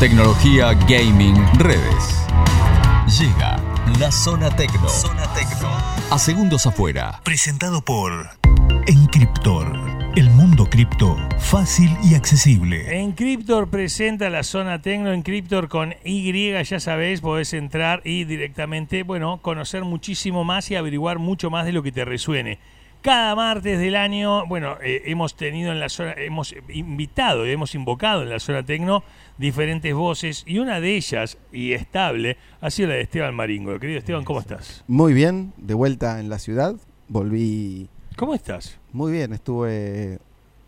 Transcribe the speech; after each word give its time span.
Tecnología, 0.00 0.72
gaming, 0.88 1.36
redes. 1.58 2.24
Llega 3.20 3.60
la 3.98 4.10
Zona 4.10 4.48
Tecno. 4.48 4.88
Zona 4.88 5.30
Tecno. 5.34 5.68
A 6.10 6.18
segundos 6.18 6.64
afuera. 6.64 7.20
Presentado 7.22 7.82
por 7.82 8.30
Encryptor. 8.86 9.78
El 10.16 10.30
mundo 10.30 10.64
cripto 10.70 11.18
fácil 11.38 11.94
y 12.02 12.14
accesible. 12.14 12.98
Encryptor 12.98 13.68
presenta 13.68 14.30
la 14.30 14.42
zona 14.42 14.80
Tecno 14.80 15.12
Encryptor 15.12 15.68
con 15.68 15.94
Y, 16.02 16.50
ya 16.64 16.80
sabés, 16.80 17.20
podés 17.20 17.52
entrar 17.52 18.00
y 18.02 18.24
directamente, 18.24 19.02
bueno, 19.02 19.42
conocer 19.42 19.84
muchísimo 19.84 20.44
más 20.44 20.70
y 20.70 20.76
averiguar 20.76 21.18
mucho 21.18 21.50
más 21.50 21.66
de 21.66 21.72
lo 21.72 21.82
que 21.82 21.92
te 21.92 22.06
resuene. 22.06 22.58
Cada 23.02 23.34
martes 23.34 23.78
del 23.78 23.96
año, 23.96 24.46
bueno, 24.46 24.76
eh, 24.82 25.02
hemos 25.06 25.34
tenido 25.34 25.72
en 25.72 25.80
la 25.80 25.88
zona, 25.88 26.12
hemos 26.18 26.54
invitado 26.68 27.46
y 27.46 27.50
hemos 27.50 27.74
invocado 27.74 28.22
en 28.22 28.28
la 28.28 28.38
zona 28.38 28.62
Tecno 28.62 29.02
diferentes 29.38 29.94
voces 29.94 30.44
y 30.46 30.58
una 30.58 30.80
de 30.80 30.96
ellas, 30.96 31.38
y 31.50 31.72
estable, 31.72 32.36
ha 32.60 32.70
sido 32.70 32.90
la 32.90 32.96
de 32.96 33.00
Esteban 33.00 33.34
Maringo. 33.34 33.78
Querido 33.78 33.98
Esteban, 33.98 34.24
¿cómo 34.24 34.40
estás? 34.40 34.84
Muy 34.86 35.14
bien, 35.14 35.54
de 35.56 35.72
vuelta 35.72 36.20
en 36.20 36.28
la 36.28 36.38
ciudad. 36.38 36.74
Volví 37.08 37.88
¿Cómo 38.16 38.34
estás? 38.34 38.78
muy 38.92 39.12
bien, 39.12 39.32
estuve 39.32 40.18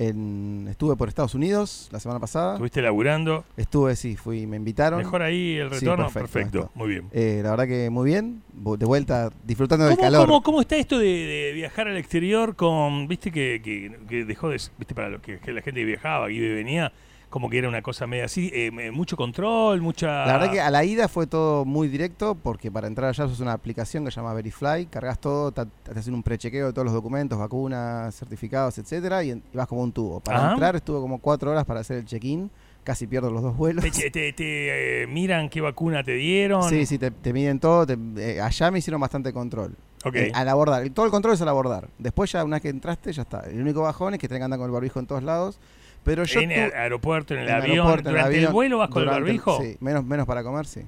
en 0.08 0.66
estuve 0.70 0.96
por 0.96 1.08
Estados 1.08 1.34
Unidos 1.34 1.88
la 1.92 2.00
semana 2.00 2.20
pasada. 2.20 2.54
¿Estuviste 2.54 2.82
laburando? 2.82 3.44
Estuve, 3.56 3.96
sí, 3.96 4.16
fui, 4.16 4.46
me 4.46 4.56
invitaron. 4.56 4.98
Mejor 4.98 5.22
ahí 5.22 5.56
el 5.56 5.68
Sí, 5.70 5.80
retorno. 5.80 6.04
perfecto, 6.10 6.32
perfecto, 6.32 6.70
muy 6.74 6.88
bien. 6.88 7.08
Eh, 7.12 7.40
la 7.42 7.50
verdad 7.50 7.66
que 7.66 7.90
muy 7.90 8.06
bien, 8.10 8.42
de 8.52 8.86
vuelta 8.86 9.30
disfrutando 9.44 9.84
del 9.86 9.96
¿Cómo, 9.96 10.06
calor. 10.06 10.26
cómo- 10.26 10.42
cómo 10.42 10.60
está 10.60 10.76
esto 10.76 10.98
de, 10.98 11.06
de 11.06 11.52
viajar 11.52 11.88
al 11.88 11.96
exterior 11.96 12.56
con, 12.56 13.08
viste 13.08 13.30
que, 13.30 13.60
que- 13.62 13.96
que 14.08 14.24
dejó 14.24 14.48
de, 14.48 14.60
viste 14.78 14.94
para 14.94 15.08
lo 15.10 15.20
que, 15.22 15.38
que 15.38 15.52
la 15.52 15.62
gente 15.62 15.80
que 15.80 15.86
viajaba, 15.86 16.30
y 16.30 16.38
venía, 16.38 16.92
como 17.32 17.50
que 17.50 17.58
era 17.58 17.68
una 17.68 17.82
cosa 17.82 18.06
media 18.06 18.26
así, 18.26 18.50
eh, 18.54 18.70
mucho 18.92 19.16
control, 19.16 19.80
mucha... 19.80 20.26
La 20.26 20.34
verdad 20.34 20.52
que 20.52 20.60
a 20.60 20.70
la 20.70 20.84
ida 20.84 21.08
fue 21.08 21.26
todo 21.26 21.64
muy 21.64 21.88
directo 21.88 22.36
porque 22.36 22.70
para 22.70 22.86
entrar 22.86 23.08
allá 23.08 23.24
es 23.24 23.40
una 23.40 23.54
aplicación 23.54 24.04
que 24.04 24.10
se 24.12 24.16
llama 24.20 24.32
Verifly, 24.34 24.86
cargas 24.86 25.18
todo, 25.18 25.50
te 25.50 25.62
hacen 25.98 26.14
un 26.14 26.22
prechequeo 26.22 26.66
de 26.68 26.72
todos 26.72 26.84
los 26.84 26.94
documentos, 26.94 27.38
vacunas, 27.38 28.14
certificados, 28.14 28.76
etcétera, 28.78 29.24
y, 29.24 29.30
en- 29.32 29.42
y 29.52 29.56
vas 29.56 29.66
como 29.66 29.82
un 29.82 29.90
tubo. 29.92 30.20
Para 30.20 30.38
Ajá. 30.44 30.52
entrar 30.52 30.76
estuve 30.76 31.00
como 31.00 31.18
cuatro 31.18 31.50
horas 31.50 31.64
para 31.64 31.80
hacer 31.80 31.96
el 31.96 32.04
check-in, 32.04 32.50
casi 32.84 33.06
pierdo 33.06 33.30
los 33.30 33.42
dos 33.42 33.56
vuelos. 33.56 33.82
te, 33.82 34.10
te- 34.10 34.32
te, 34.34 35.02
eh, 35.02 35.06
miran 35.06 35.48
qué 35.48 35.60
vacuna 35.60 36.04
te 36.04 36.12
dieron. 36.12 36.68
Sí, 36.68 36.84
sí, 36.86 36.98
te, 36.98 37.10
te 37.10 37.32
miden 37.32 37.58
todo. 37.58 37.86
te- 37.86 37.96
eh, 38.18 38.40
allá 38.40 38.70
me 38.70 38.78
hicieron 38.78 39.00
bastante 39.00 39.32
control. 39.32 39.74
Ok. 40.04 40.16
Eh, 40.16 40.32
al 40.34 40.48
abordar. 40.48 40.86
Todo 40.90 41.06
el 41.06 41.12
control 41.12 41.34
es 41.34 41.40
al 41.42 41.48
abordar. 41.48 41.88
Después 41.98 42.30
ya 42.32 42.44
una 42.44 42.56
vez 42.56 42.62
que 42.62 42.68
entraste, 42.68 43.12
ya 43.12 43.22
está. 43.22 43.40
El 43.48 43.60
único 43.62 43.80
bajón 43.82 44.14
es 44.14 44.20
que 44.20 44.28
tenés 44.28 44.40
que 44.40 44.44
andar 44.44 44.58
con 44.58 44.66
el 44.66 44.72
barbijo 44.72 44.98
en 44.98 45.06
todos 45.06 45.22
lados. 45.22 45.58
Pero 46.04 46.24
yo 46.24 46.40
en 46.40 46.48
tu- 46.48 46.54
el 46.54 46.72
aeropuerto, 46.74 47.34
en 47.34 47.40
el 47.40 47.48
en 47.48 47.54
avión, 47.54 47.70
aeropuerto, 47.72 48.08
en 48.08 48.14
durante 48.14 48.30
el 48.32 48.38
avión, 48.44 48.52
vuelo 48.52 48.78
vas 48.78 48.90
con 48.90 49.02
el 49.02 49.08
barbijo. 49.08 49.60
Sí, 49.62 49.76
menos, 49.80 50.04
menos 50.04 50.26
para 50.26 50.42
comer, 50.42 50.66
sí. 50.66 50.80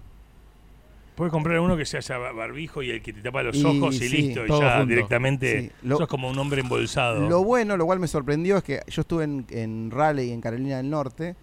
Puedes 1.15 1.31
comprar 1.31 1.61
uno 1.61 1.77
que 1.77 1.85
se 1.87 1.97
haya 1.97 2.19
barbijo 2.19 2.83
y 2.83 2.91
el 2.91 3.01
que 3.01 3.13
te 3.13 3.21
tapa 3.23 3.45
los 3.45 3.55
Y 3.57 3.65
ojos 3.65 3.95
y 3.95 4.09
sí, 4.09 4.09
listo, 4.09 4.45
y 4.45 4.49
ya 4.49 4.79
junto. 4.79 4.87
directamente 4.87 5.61
Sí, 5.61 5.71
lo- 5.83 5.99
sos 5.99 6.09
como 6.09 6.29
un 6.29 6.37
hombre 6.39 6.61
embolsado. 6.61 7.29
Lo 7.29 7.45
bueno, 7.45 7.77
lo 7.77 7.87
cual 7.87 8.01
me 8.01 8.09
sorprendió, 8.09 8.57
es 8.57 8.65
que 8.65 8.81
yo 8.89 9.03
estuve 9.03 9.23
en, 9.23 9.47
en 9.51 9.93
Raleigh, 9.93 10.33
en 10.33 10.41
Carolina 10.41 10.79
del 10.79 10.91
Norte, 10.91 11.37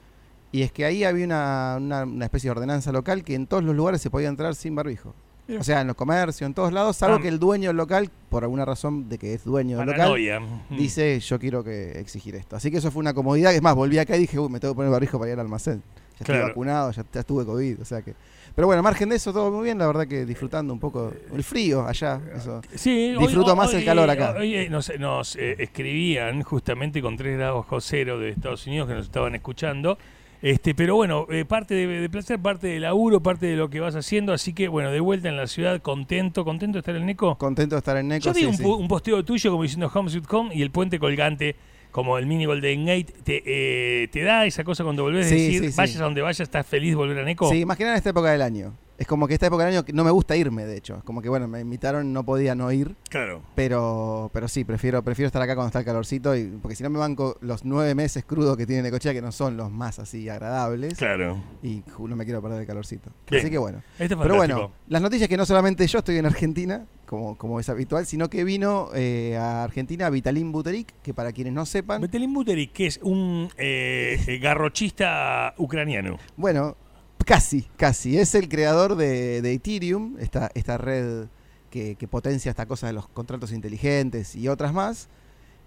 y 0.51 0.63
es 0.63 0.73
que 0.73 0.83
ahí 0.83 1.05
había 1.05 1.23
una, 1.23 1.77
una- 1.79 2.03
una 2.03 2.25
especie 2.25 2.49
de 2.49 2.51
ordenanza 2.51 2.91
local 2.91 3.23
que 3.23 3.33
en 3.35 3.47
todos 3.47 3.63
los 3.63 3.73
lugares 3.73 4.01
se 4.01 4.09
podía 4.09 4.27
entrar 4.27 4.53
sin 4.55 4.75
barbijo. 4.75 5.15
O 5.59 5.63
sea, 5.63 5.81
en 5.81 5.87
los 5.87 5.95
comercios, 5.97 6.47
en 6.47 6.53
todos 6.53 6.71
lados, 6.71 6.95
salvo 6.95 7.17
Ah. 7.17 7.21
que 7.21 7.27
el 7.27 7.37
dueño 7.39 7.69
del 7.69 7.77
local, 7.77 8.09
por 8.29 8.43
alguna 8.43 8.63
razón 8.63 9.09
de 9.09 9.17
que 9.17 9.33
es 9.33 9.43
dueño 9.43 9.77
del 9.77 9.87
local, 9.87 9.99
Paranoia. 9.99 10.41
Dice 10.69 11.19
yo 11.19 11.39
quiero 11.39 11.63
que 11.63 11.99
exigir 11.99 12.35
esto. 12.35 12.55
Así 12.55 12.71
que 12.71 12.77
eso 12.77 12.89
fue 12.91 13.01
una 13.01 13.13
comodidad. 13.13 13.53
Es 13.53 13.61
más, 13.61 13.75
volví 13.75 13.97
acá 13.97 14.15
y 14.15 14.19
dije, 14.21 14.39
uy, 14.39 14.47
me 14.49 14.59
tengo 14.59 14.73
que 14.73 14.77
poner 14.77 14.91
barbijo 14.91 15.19
para 15.19 15.29
ir 15.31 15.33
al 15.33 15.41
almacén. 15.41 15.83
Ya 16.19 16.25
Claro. 16.25 16.39
estoy 16.41 16.49
vacunado, 16.51 16.91
ya, 16.91 17.03
ya 17.11 17.19
estuve 17.19 17.45
COVID, 17.45 17.81
o 17.81 17.85
sea 17.85 18.01
que... 18.01 18.13
Pero 18.53 18.67
bueno, 18.67 18.83
margen 18.83 19.09
de 19.09 19.15
eso, 19.15 19.31
todo 19.33 19.49
muy 19.49 19.63
bien, 19.63 19.77
la 19.77 19.87
verdad 19.87 20.05
que 20.07 20.25
disfrutando 20.25 20.73
un 20.73 20.79
poco 20.79 21.11
el 21.33 21.43
frío 21.43 21.87
allá. 21.87 22.19
Eso. 22.35 22.61
Sí, 22.75 23.15
Disfruto 23.17 23.55
más 23.55 23.73
el 23.73 23.83
calor 23.85 24.09
acá. 24.09 24.35
Hoy 24.37 24.53
eh, 24.55 24.69
nos, 24.69 24.91
nos, 24.99 25.35
eh, 25.37 25.55
escribían 25.57 26.43
justamente 26.43 27.01
con 27.01 27.15
3 27.17 27.37
grados 27.37 27.65
cero 27.79 28.19
de 28.19 28.29
Estados 28.29 28.67
Unidos 28.67 28.87
que 28.89 28.93
nos 28.95 29.05
estaban 29.05 29.35
escuchando. 29.35 29.97
Este, 30.41 30.73
pero 30.73 30.95
bueno, 30.95 31.27
eh, 31.29 31.45
parte 31.45 31.75
de, 31.75 31.85
de 31.87 32.09
placer, 32.09 32.39
parte 32.39 32.67
de 32.67 32.79
laburo, 32.79 33.21
parte 33.21 33.45
de 33.45 33.55
lo 33.55 33.69
que 33.69 33.79
vas 33.79 33.95
haciendo. 33.95 34.33
Así 34.33 34.53
que 34.53 34.67
bueno, 34.67 34.91
de 34.91 34.99
vuelta 34.99 35.29
en 35.29 35.37
la 35.37 35.45
ciudad, 35.47 35.81
contento, 35.81 36.43
contento 36.43 36.77
de 36.77 36.79
estar 36.79 36.95
en 36.95 37.05
Neco. 37.05 37.37
Contento 37.37 37.75
de 37.75 37.79
estar 37.79 37.97
en 37.97 38.07
Neco. 38.07 38.25
Yo 38.25 38.33
vi 38.33 38.39
sí, 38.41 38.45
un, 38.47 38.57
sí. 38.57 38.63
un 38.63 38.87
posteo 38.87 39.23
tuyo 39.23 39.51
como 39.51 39.63
diciendo 39.63 39.91
Home 39.93 40.09
Sweet 40.09 40.25
Home 40.33 40.55
y 40.55 40.61
el 40.63 40.71
puente 40.71 40.97
colgante, 40.97 41.55
como 41.91 42.17
el 42.17 42.25
mini 42.25 42.45
Golden 42.45 42.85
Gate, 42.85 43.13
te, 43.23 43.43
eh, 43.45 44.07
te 44.07 44.23
da 44.23 44.45
esa 44.45 44.63
cosa 44.63 44.83
cuando 44.83 45.03
volvés 45.03 45.27
a 45.27 45.29
Sí, 45.29 45.59
decir, 45.59 45.73
vayas 45.75 45.99
a 45.99 46.03
donde 46.05 46.21
vayas, 46.21 46.39
estás 46.39 46.65
feliz 46.65 46.91
de 46.91 46.95
volver 46.95 47.19
a 47.19 47.23
Neco. 47.23 47.49
Sí, 47.49 47.65
más 47.65 47.77
que 47.77 47.83
nada 47.83 47.95
en 47.95 47.97
esta 47.97 48.09
época 48.09 48.31
del 48.31 48.41
año. 48.41 48.73
Es 49.01 49.07
como 49.07 49.27
que 49.27 49.33
esta 49.33 49.47
época 49.47 49.65
del 49.65 49.73
año 49.75 49.83
no 49.95 50.03
me 50.03 50.11
gusta 50.11 50.35
irme, 50.37 50.63
de 50.63 50.77
hecho. 50.77 50.97
Es 50.97 51.03
como 51.03 51.23
que, 51.23 51.29
bueno, 51.29 51.47
me 51.47 51.59
invitaron, 51.59 52.13
no 52.13 52.23
podía 52.23 52.53
no 52.53 52.71
ir. 52.71 52.95
Claro. 53.09 53.41
Pero, 53.55 54.29
pero 54.31 54.47
sí, 54.47 54.63
prefiero, 54.63 55.01
prefiero 55.01 55.25
estar 55.25 55.41
acá 55.41 55.55
cuando 55.55 55.69
está 55.69 55.79
el 55.79 55.85
calorcito. 55.85 56.35
Y, 56.35 56.43
porque 56.61 56.75
si 56.75 56.83
no 56.83 56.91
me 56.91 56.99
banco 56.99 57.35
los 57.41 57.65
nueve 57.65 57.95
meses 57.95 58.23
crudos 58.23 58.55
que 58.57 58.67
tiene 58.67 58.83
Necochea, 58.83 59.11
que 59.11 59.23
no 59.23 59.31
son 59.31 59.57
los 59.57 59.71
más 59.71 59.97
así 59.97 60.29
agradables. 60.29 60.99
Claro. 60.99 61.41
Y 61.63 61.81
ju, 61.89 62.07
no 62.07 62.15
me 62.15 62.25
quiero 62.25 62.43
perder 62.43 62.61
el 62.61 62.67
calorcito. 62.67 63.09
Bien. 63.27 63.41
Así 63.41 63.49
que 63.49 63.57
bueno. 63.57 63.81
Este 63.97 64.13
es 64.13 64.19
Pero 64.21 64.35
bueno, 64.35 64.71
las 64.87 65.01
noticias 65.01 65.27
que 65.27 65.35
no 65.35 65.47
solamente 65.47 65.87
yo 65.87 65.97
estoy 65.97 66.17
en 66.17 66.27
Argentina, 66.27 66.85
como, 67.07 67.35
como 67.39 67.59
es 67.59 67.67
habitual, 67.69 68.05
sino 68.05 68.29
que 68.29 68.43
vino 68.43 68.89
eh, 68.93 69.35
a 69.35 69.63
Argentina 69.63 70.11
Vitalín 70.11 70.51
Buterik, 70.51 70.93
que 71.01 71.15
para 71.15 71.31
quienes 71.31 71.53
no 71.53 71.65
sepan, 71.65 72.01
Betelin 72.01 72.35
Buterik, 72.35 72.71
que 72.71 72.85
es 72.85 72.99
un 73.01 73.49
eh, 73.57 74.17
eh, 74.27 74.37
garrochista 74.37 75.55
ucraniano. 75.57 76.19
bueno, 76.37 76.77
casi, 77.25 77.65
casi, 77.77 78.17
es 78.17 78.35
el 78.35 78.47
creador 78.49 78.95
de, 78.95 79.41
de 79.41 79.53
Ethereum, 79.53 80.17
esta, 80.19 80.49
esta 80.55 80.77
red 80.77 81.25
que, 81.69 81.95
que 81.95 82.07
potencia 82.07 82.49
esta 82.49 82.65
cosa 82.65 82.87
de 82.87 82.93
los 82.93 83.07
contratos 83.07 83.51
inteligentes 83.51 84.35
y 84.35 84.47
otras 84.47 84.73
más. 84.73 85.09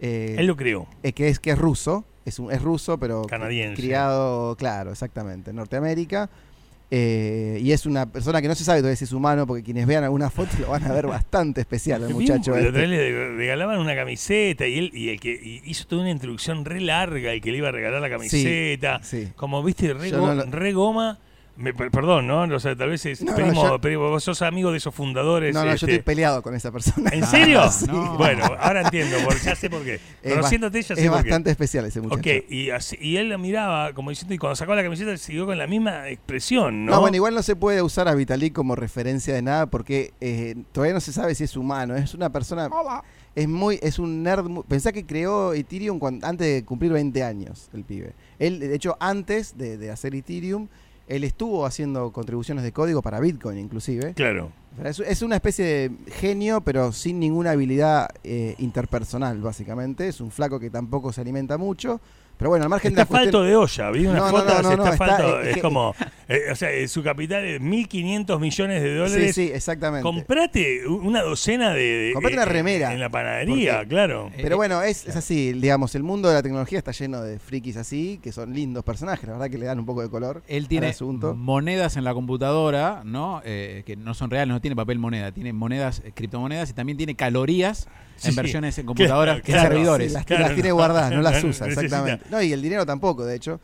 eh, 0.01 0.37
Él 0.39 0.47
lo 0.47 0.57
creó. 0.57 0.87
eh, 1.03 1.13
que 1.13 1.29
es 1.29 1.39
que 1.41 1.51
es 1.51 1.59
ruso, 1.59 2.05
es 2.25 2.39
un 2.39 2.53
es 2.53 2.61
ruso, 2.63 2.99
pero 2.99 3.23
Canadiense. 3.23 3.81
criado, 3.81 4.55
claro, 4.57 4.93
exactamente, 4.93 5.51
en 5.51 5.57
Norteamérica. 5.57 6.29
eh, 6.91 7.59
y 7.63 7.73
es 7.73 7.87
una 7.87 8.07
persona 8.07 8.41
que 8.43 8.47
no 8.49 8.55
se 8.55 8.63
sabe 8.63 8.81
todavía 8.81 8.97
si 8.97 9.05
es 9.05 9.13
humano, 9.13 9.47
porque 9.47 9.63
quienes 9.63 9.87
vean 9.87 10.05
alguna 10.05 10.29
foto 10.31 10.51
lo 10.61 10.69
van 10.69 10.85
a 10.85 10.93
ver 10.93 11.07
bastante 11.07 11.63
especial, 11.63 12.03
el 12.03 12.09
un- 12.09 12.21
muchacho. 12.21 12.55
este. 12.55 12.69
otra 12.69 12.81
vez 12.83 12.91
le 12.91 13.29
regalaban 13.37 13.79
una 13.81 13.97
camiseta 13.97 14.67
y 14.67 14.79
él 14.79 14.91
y 14.95 15.09
el 15.09 15.19
que 15.19 15.33
y 15.33 15.63
hizo 15.65 15.87
toda 15.87 16.03
una 16.03 16.11
introducción 16.11 16.65
re 16.65 16.81
larga 16.81 17.33
el 17.33 17.41
que 17.41 17.51
le 17.51 17.59
iba 17.59 17.69
a 17.69 17.73
regalar 17.73 18.01
la 18.03 18.11
camiseta. 18.11 19.01
Sí. 19.03 19.29
Como 19.35 19.63
viste, 19.63 19.93
re, 19.95 20.11
Yo 20.11 20.21
go- 20.21 20.27
no 20.27 20.35
lo- 20.35 20.45
re 20.51 20.73
goma. 20.73 21.19
Me- 21.57 21.73
per- 21.73 21.91
perdón, 21.93 22.27
¿no? 22.27 22.43
O 22.43 22.59
sea, 22.61 22.75
tal 22.75 22.91
vez 22.91 23.07
es 23.07 23.23
No, 23.23 23.31
no, 23.31 23.37
primo, 23.37 23.63
yo- 23.69 23.81
primo, 23.81 24.09
vos 24.11 24.25
sos 24.25 24.43
amigo 24.43 24.73
de 24.73 24.79
esos 24.79 24.93
fundadores. 24.93 25.55
No, 25.55 25.65
no, 25.65 25.71
este, 25.73 25.87
yo 25.87 25.93
estoy 25.93 26.03
peleado 26.03 26.43
con 26.43 26.53
esa 26.55 26.73
persona. 26.73 27.11
¿En 27.13 27.25
serio? 27.27 27.63
Sí. 27.71 27.87
no. 27.87 28.17
Bueno, 28.19 28.45
ahora 28.59 28.83
entiendo, 28.83 29.17
porque 29.25 29.41
ya 29.45 29.55
sé 29.55 29.71
por 29.71 29.85
qué. 29.85 30.01
Es 30.23 30.35
Conociéndote 30.35 30.83
ya 30.83 30.97
sé 30.97 31.03
Es 31.05 31.09
por 31.09 31.19
qué. 31.19 31.29
bastante 31.29 31.51
especial 31.53 31.85
ese 31.87 32.01
muchacho. 32.01 32.19
Ok, 32.19 32.51
y, 32.51 32.71
así- 32.71 32.99
y 33.01 33.19
él 33.19 33.29
la 33.29 33.39
miraba 33.39 33.93
como 33.93 34.11
diciendo, 34.11 34.35
y 34.35 34.39
cuando 34.39 34.57
sacó 34.57 34.75
la 34.75 34.83
camiseta 34.83 35.17
siguió 35.17 35.47
con 35.47 35.57
la 35.57 35.69
misma 35.69 36.09
expresión, 36.09 36.87
¿no? 36.87 36.93
¿no? 36.93 37.01
bueno, 37.01 37.17
igual 37.17 37.35
no 37.35 37.43
se 37.43 37.55
puede 37.55 37.83
usar 37.83 38.09
a 38.09 38.15
Vitalik 38.15 38.53
como 38.53 38.75
referencia 38.75 39.33
de 39.33 39.43
nada 39.43 39.67
porque 39.67 40.13
eh, 40.21 40.57
todavía 40.73 40.95
no 40.95 41.01
se 41.01 41.13
sabe 41.13 41.35
si 41.37 41.45
es 41.45 41.57
humano. 41.57 41.95
Es 41.95 42.15
una 42.15 42.31
persona. 42.31 42.69
Es 43.37 43.49
muy, 43.49 43.79
es 43.83 43.99
un 43.99 44.23
nerd. 44.23 44.47
Pensá 44.69 44.93
que 44.93 45.05
creó 45.07 45.55
Ethereum 45.55 46.01
antes 46.23 46.47
de 46.47 46.65
cumplir 46.65 46.93
20 46.93 47.23
años, 47.23 47.69
el 47.75 47.85
pibe. 47.85 48.13
Él, 48.39 48.59
de 48.61 48.75
hecho, 48.75 48.97
antes 49.01 49.57
de, 49.59 49.77
de 49.77 49.91
hacer 49.91 50.15
Ethereum, 50.15 50.69
él 51.09 51.25
estuvo 51.25 51.67
haciendo 51.67 52.13
contribuciones 52.13 52.65
de 52.65 52.73
código 52.73 53.03
para 53.03 53.21
Bitcoin, 53.21 53.59
inclusive. 53.59 54.15
Claro. 54.15 54.53
Es, 54.83 54.99
es 55.01 55.23
una 55.23 55.37
especie 55.37 55.65
de 55.65 55.91
genio, 56.13 56.61
pero 56.63 56.93
sin 56.93 57.21
ninguna 57.21 57.53
habilidad 57.53 58.09
eh, 58.25 58.55
interpersonal, 58.59 59.41
básicamente. 59.41 60.09
Es 60.09 60.21
un 60.21 60.31
flaco 60.31 60.59
que 60.59 60.71
tampoco 60.71 61.13
se 61.13 61.21
alimenta 61.21 61.59
mucho. 61.59 62.01
Pero 62.37 62.51
bueno, 62.51 62.65
al 62.65 62.69
margen 62.69 62.91
Está 62.93 63.03
de 63.03 63.05
la 63.05 63.09
cuestión- 63.09 63.33
falto 63.33 63.43
de 63.45 63.57
olla, 63.57 63.91
vi 63.93 64.07
unas 64.07 64.17
No, 64.17 64.25
no, 64.27 64.31
fotos, 64.39 64.47
no, 64.55 64.63
no, 64.63 64.71
está 64.71 64.77
no, 64.85 64.93
está- 64.93 65.07
falto, 65.07 65.41
es 65.41 65.57
es 65.57 65.63
como, 65.63 65.95
eh, 66.29 66.41
o 66.51 66.57
sea, 66.57 66.73
eh, 66.73 66.89
su 66.89 67.03
capital 67.03 67.45
es 67.45 67.61
1.500 67.61 68.41
millones 68.41 68.83
de 68.83 68.89
Sí, 68.91 68.95
dólares. 68.97 69.35
sí, 69.35 69.51
exactamente. 69.55 70.03
Comprate 70.03 70.87
una 70.89 71.23
docena 71.23 71.73
de... 71.73 71.81
de- 71.83 72.13
Comprate 72.13 72.35
eh, 72.35 72.39
una 72.39 72.45
remera. 72.45 72.93
En 72.93 73.01
la 73.01 73.09
panadería, 73.09 73.75
Porque- 73.77 73.89
claro. 73.89 74.31
Pero 74.37 74.57
bueno, 74.57 74.83
es, 74.83 75.07
es 75.07 75.15
así, 75.17 75.53
digamos, 75.53 75.95
el 75.95 76.03
mundo 76.03 76.29
de 76.29 76.35
la 76.35 76.43
tecnología 76.43 76.79
está 76.79 76.91
lleno 76.91 77.23
de 77.23 77.39
frikis 77.39 77.77
así, 77.77 78.19
que 78.23 78.33
son 78.33 78.53
lindos 78.53 78.83
personajes, 78.85 79.27
la 79.27 79.35
verdad 79.35 79.49
que 79.51 79.59
le 79.59 79.67
dan 79.67 79.79
un 79.79 79.87
poco 79.87 80.03
de 80.03 80.11
color. 80.11 80.43
Él 80.49 80.65
al 80.65 80.69
tiene 80.69 80.89
asunto. 80.89 81.35
monedas 81.35 81.97
en 81.97 82.05
la 82.05 82.15
computadora, 82.15 83.03
¿no? 83.05 83.41
Eh, 83.45 83.85
que 83.87 83.95
no 83.97 84.13
son 84.15 84.31
reales, 84.31 84.53
no 84.53 84.61
tiene 84.61 84.75
papel 84.75 84.99
moneda, 84.99 85.31
tiene 85.31 85.53
monedas, 85.53 86.03
eh, 86.05 86.11
criptomonedas 86.15 86.69
y 86.71 86.73
también 86.73 86.99
tiene 86.99 87.15
calorías 87.15 87.87
Sí, 88.14 88.14
en 88.23 88.31
sí. 88.31 88.37
versiones 88.37 88.79
en 88.79 88.87
computadoras, 88.87 89.41
Claro, 89.43 89.61
en 89.63 89.69
servidores. 89.69 90.09
Sí, 90.09 90.15
las, 90.15 90.25
Claro, 90.27 90.43
las 90.45 90.55
tiene 90.55 90.69
no, 90.71 90.75
guardadas, 90.77 91.11
no 91.13 91.23
las 91.23 91.33
no 91.43 91.51
usa, 91.51 91.67
necesita. 91.67 91.83
exactamente. 91.97 92.25
No, 92.31 92.43
y 92.43 92.53
el 92.53 92.63
dinero 92.63 92.85
tampoco, 92.87 93.25
de 93.25 93.37
hecho. 93.37 93.61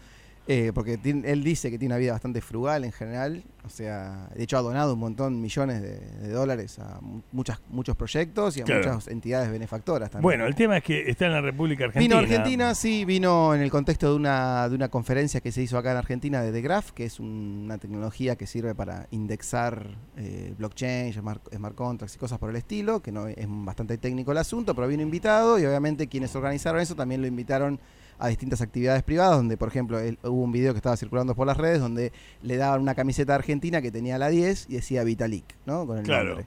Eh, 0.46 0.72
porque 0.74 0.98
tiene- 0.98 1.30
él 1.30 1.44
dice 1.44 1.70
que 1.70 1.78
tiene 1.78 1.94
una 1.94 1.98
vida 2.00 2.12
bastante 2.12 2.40
frugal 2.40 2.84
en 2.84 2.90
general. 2.90 3.44
O 3.64 3.68
sea, 3.68 4.28
de 4.34 4.42
hecho 4.42 4.56
ha 4.58 4.62
donado 4.62 4.94
un 4.94 4.98
montón, 5.00 5.40
millones 5.40 5.80
de, 5.80 6.00
de 6.00 6.28
dólares 6.30 6.78
a 6.80 6.98
mu- 7.00 7.20
muchas, 7.30 7.60
muchos 7.68 7.94
proyectos 7.94 8.56
y 8.56 8.62
a 8.62 8.64
Claro. 8.64 8.80
muchas 8.94 9.08
entidades 9.08 9.50
benefactoras 9.52 10.10
también. 10.10 10.22
Bueno, 10.24 10.46
el 10.46 10.54
tema 10.56 10.78
es 10.78 10.82
que 10.82 11.08
está 11.08 11.26
en 11.26 11.32
la 11.32 11.40
República 11.42 11.84
Argentina. 11.84 12.02
Vino 12.02 12.16
a 12.16 12.18
Argentina, 12.36 12.74
sí, 12.74 13.04
vino 13.04 13.54
en 13.54 13.60
el 13.60 13.70
contexto 13.70 14.10
de 14.10 14.16
una, 14.16 14.68
de 14.68 14.74
una 14.74 14.88
conferencia 14.88 15.40
que 15.40 15.52
se 15.52 15.62
hizo 15.62 15.78
acá 15.78 15.92
en 15.92 15.98
Argentina 15.98 16.42
de 16.42 16.50
The 16.50 16.62
Graph, 16.62 16.90
que 16.92 17.04
es 17.04 17.20
un- 17.20 17.62
una 17.66 17.78
tecnología 17.78 18.34
que 18.34 18.46
sirve 18.46 18.74
para 18.74 19.06
indexar 19.12 19.86
eh, 20.16 20.54
blockchain, 20.58 21.12
smart, 21.12 21.42
smart 21.54 21.74
contracts 21.76 22.16
y 22.16 22.18
cosas 22.18 22.38
por 22.38 22.50
el 22.50 22.56
estilo, 22.56 23.00
que 23.00 23.12
no 23.12 23.28
es 23.28 23.46
bastante 23.46 23.98
técnico 23.98 24.32
el 24.32 24.38
asunto, 24.38 24.74
pero 24.74 24.88
vino 24.88 25.02
invitado 25.02 25.58
y 25.60 25.66
obviamente 25.66 26.08
quienes 26.08 26.34
organizaron 26.34 26.80
eso 26.80 26.96
también 26.96 27.20
lo 27.20 27.26
invitaron 27.28 27.78
a 28.20 28.28
distintas 28.28 28.60
actividades 28.60 29.02
privadas, 29.02 29.36
donde 29.38 29.56
por 29.56 29.68
ejemplo 29.68 29.98
él- 29.98 30.18
hubo 30.22 30.42
un 30.42 30.52
video 30.52 30.72
que 30.72 30.76
estaba 30.76 30.96
circulando 30.96 31.34
por 31.34 31.46
las 31.46 31.56
redes 31.56 31.80
donde 31.80 32.12
le 32.42 32.56
daban 32.56 32.80
una 32.82 32.94
camiseta 32.94 33.34
argentina 33.34 33.80
que 33.82 33.90
tenía 33.90 34.18
la 34.18 34.28
10 34.28 34.66
y 34.68 34.74
decía 34.74 35.02
Vitalik, 35.04 35.44
¿no? 35.66 35.86
Con 35.86 35.98
el 35.98 36.04
Claro. 36.04 36.36
nombre. 36.36 36.46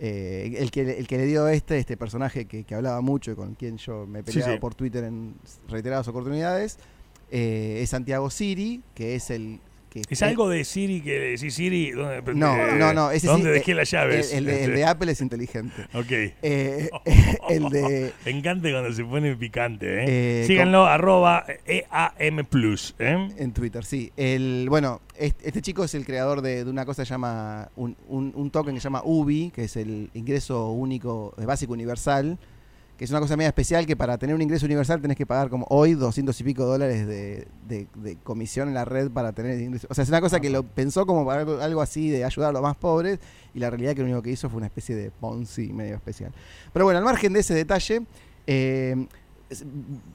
Eh, 0.00 0.56
el, 0.58 0.70
que, 0.70 0.98
el 0.98 1.06
que 1.06 1.16
le 1.18 1.26
dio 1.26 1.48
este, 1.48 1.78
este 1.78 1.96
personaje 1.96 2.46
que, 2.46 2.64
que 2.64 2.74
hablaba 2.74 3.00
mucho 3.00 3.30
y 3.32 3.34
con 3.36 3.54
quien 3.54 3.76
yo 3.78 4.06
me 4.06 4.18
he 4.18 4.22
Sí, 4.24 4.32
peleado 4.32 4.52
sí. 4.54 4.58
por 4.60 4.74
Twitter 4.74 5.04
en 5.04 5.34
reiteradas 5.68 6.08
oportunidades, 6.08 6.78
eh, 7.30 7.78
es 7.82 7.90
Santiago 7.90 8.28
Siri, 8.28 8.82
que 8.94 9.14
es 9.14 9.30
el 9.30 9.60
que 9.92 10.02
¿Es 10.08 10.22
algo 10.22 10.48
de 10.48 10.64
Siri 10.64 11.00
que 11.00 11.18
decís 11.18 11.54
Siri? 11.54 11.90
¿dónde, 11.90 12.34
No, 12.34 12.56
eh, 12.56 12.74
no, 12.78 12.92
no, 12.94 13.10
ese 13.10 13.20
sí, 13.20 13.26
¿Dónde 13.26 13.50
eh, 13.50 13.52
dejé 13.52 13.74
las 13.74 13.90
llaves? 13.90 14.32
el 14.32 14.46
de, 14.46 14.64
el 14.64 14.74
de 14.74 14.84
Apple 14.84 15.12
es 15.12 15.20
inteligente. 15.20 15.74
Ok. 15.94 16.10
Eh, 16.10 16.88
el 17.50 17.68
de 17.68 18.12
Me 18.24 18.30
encanta 18.30 18.70
cuando 18.70 18.92
se 18.92 19.04
pone 19.04 19.36
picante, 19.36 19.86
¿eh? 19.86 20.04
Eh, 20.08 20.44
Síganlo, 20.46 20.86
arroba 20.86 21.44
EAM 21.66 22.44
Plus, 22.46 22.94
en 22.98 23.52
Twitter, 23.52 23.84
sí. 23.84 24.12
El, 24.16 24.66
bueno, 24.68 25.00
este, 25.18 25.48
este 25.48 25.60
chico 25.62 25.84
es 25.84 25.94
el 25.94 26.04
creador 26.06 26.40
de, 26.42 26.64
de 26.64 26.70
una 26.70 26.84
cosa 26.86 27.02
que 27.02 27.06
se 27.06 27.14
llama 27.14 27.70
un, 27.76 27.96
un- 28.08 28.32
un 28.34 28.50
token 28.50 28.74
que 28.74 28.80
se 28.80 28.84
llama 28.84 29.02
UBI, 29.04 29.50
que 29.54 29.64
es 29.64 29.76
el 29.76 30.10
ingreso 30.14 30.70
único, 30.70 31.34
básico 31.44 31.72
universal, 31.72 32.38
que 32.96 33.04
es 33.04 33.10
una 33.10 33.20
cosa 33.20 33.36
media 33.36 33.48
especial 33.48 33.84
que 33.86 33.96
para 33.96 34.16
tener 34.18 34.34
un 34.36 34.42
ingreso 34.42 34.66
universal 34.66 35.00
tenés 35.00 35.16
que 35.16 35.26
pagar 35.26 35.48
como 35.48 35.66
hoy 35.70 35.94
200 35.94 36.38
y 36.40 36.44
pico 36.44 36.64
dólares 36.64 37.06
de, 37.06 37.48
de- 37.66 37.86
de 37.96 38.16
comisión 38.22 38.68
en 38.68 38.74
la 38.74 38.84
red 38.84 39.10
para 39.10 39.32
tener 39.32 39.52
el 39.52 39.62
ingreso. 39.62 39.86
O 39.90 39.94
sea, 39.94 40.04
es 40.04 40.08
una 40.10 40.20
cosa 40.20 40.38
que 40.40 40.50
lo 40.50 40.62
pensó 40.62 41.04
como 41.06 41.24
para 41.26 41.40
algo, 41.40 41.60
algo 41.60 41.80
así 41.82 42.10
de 42.10 42.24
ayudar 42.24 42.50
a 42.50 42.52
los 42.52 42.62
más 42.62 42.76
pobres 42.76 43.18
y 43.54 43.58
la 43.58 43.70
realidad 43.70 43.94
que 43.94 44.00
lo 44.02 44.04
único 44.06 44.22
que 44.22 44.30
hizo 44.30 44.48
fue 44.48 44.58
una 44.58 44.66
especie 44.66 44.94
de 44.94 45.10
Ponzi 45.10 45.72
medio 45.72 45.96
especial. 45.96 46.32
Pero 46.72 46.84
bueno, 46.84 46.98
al 46.98 47.04
margen 47.04 47.32
de 47.32 47.40
ese 47.40 47.54
detalle... 47.54 48.02
eh, 48.46 49.06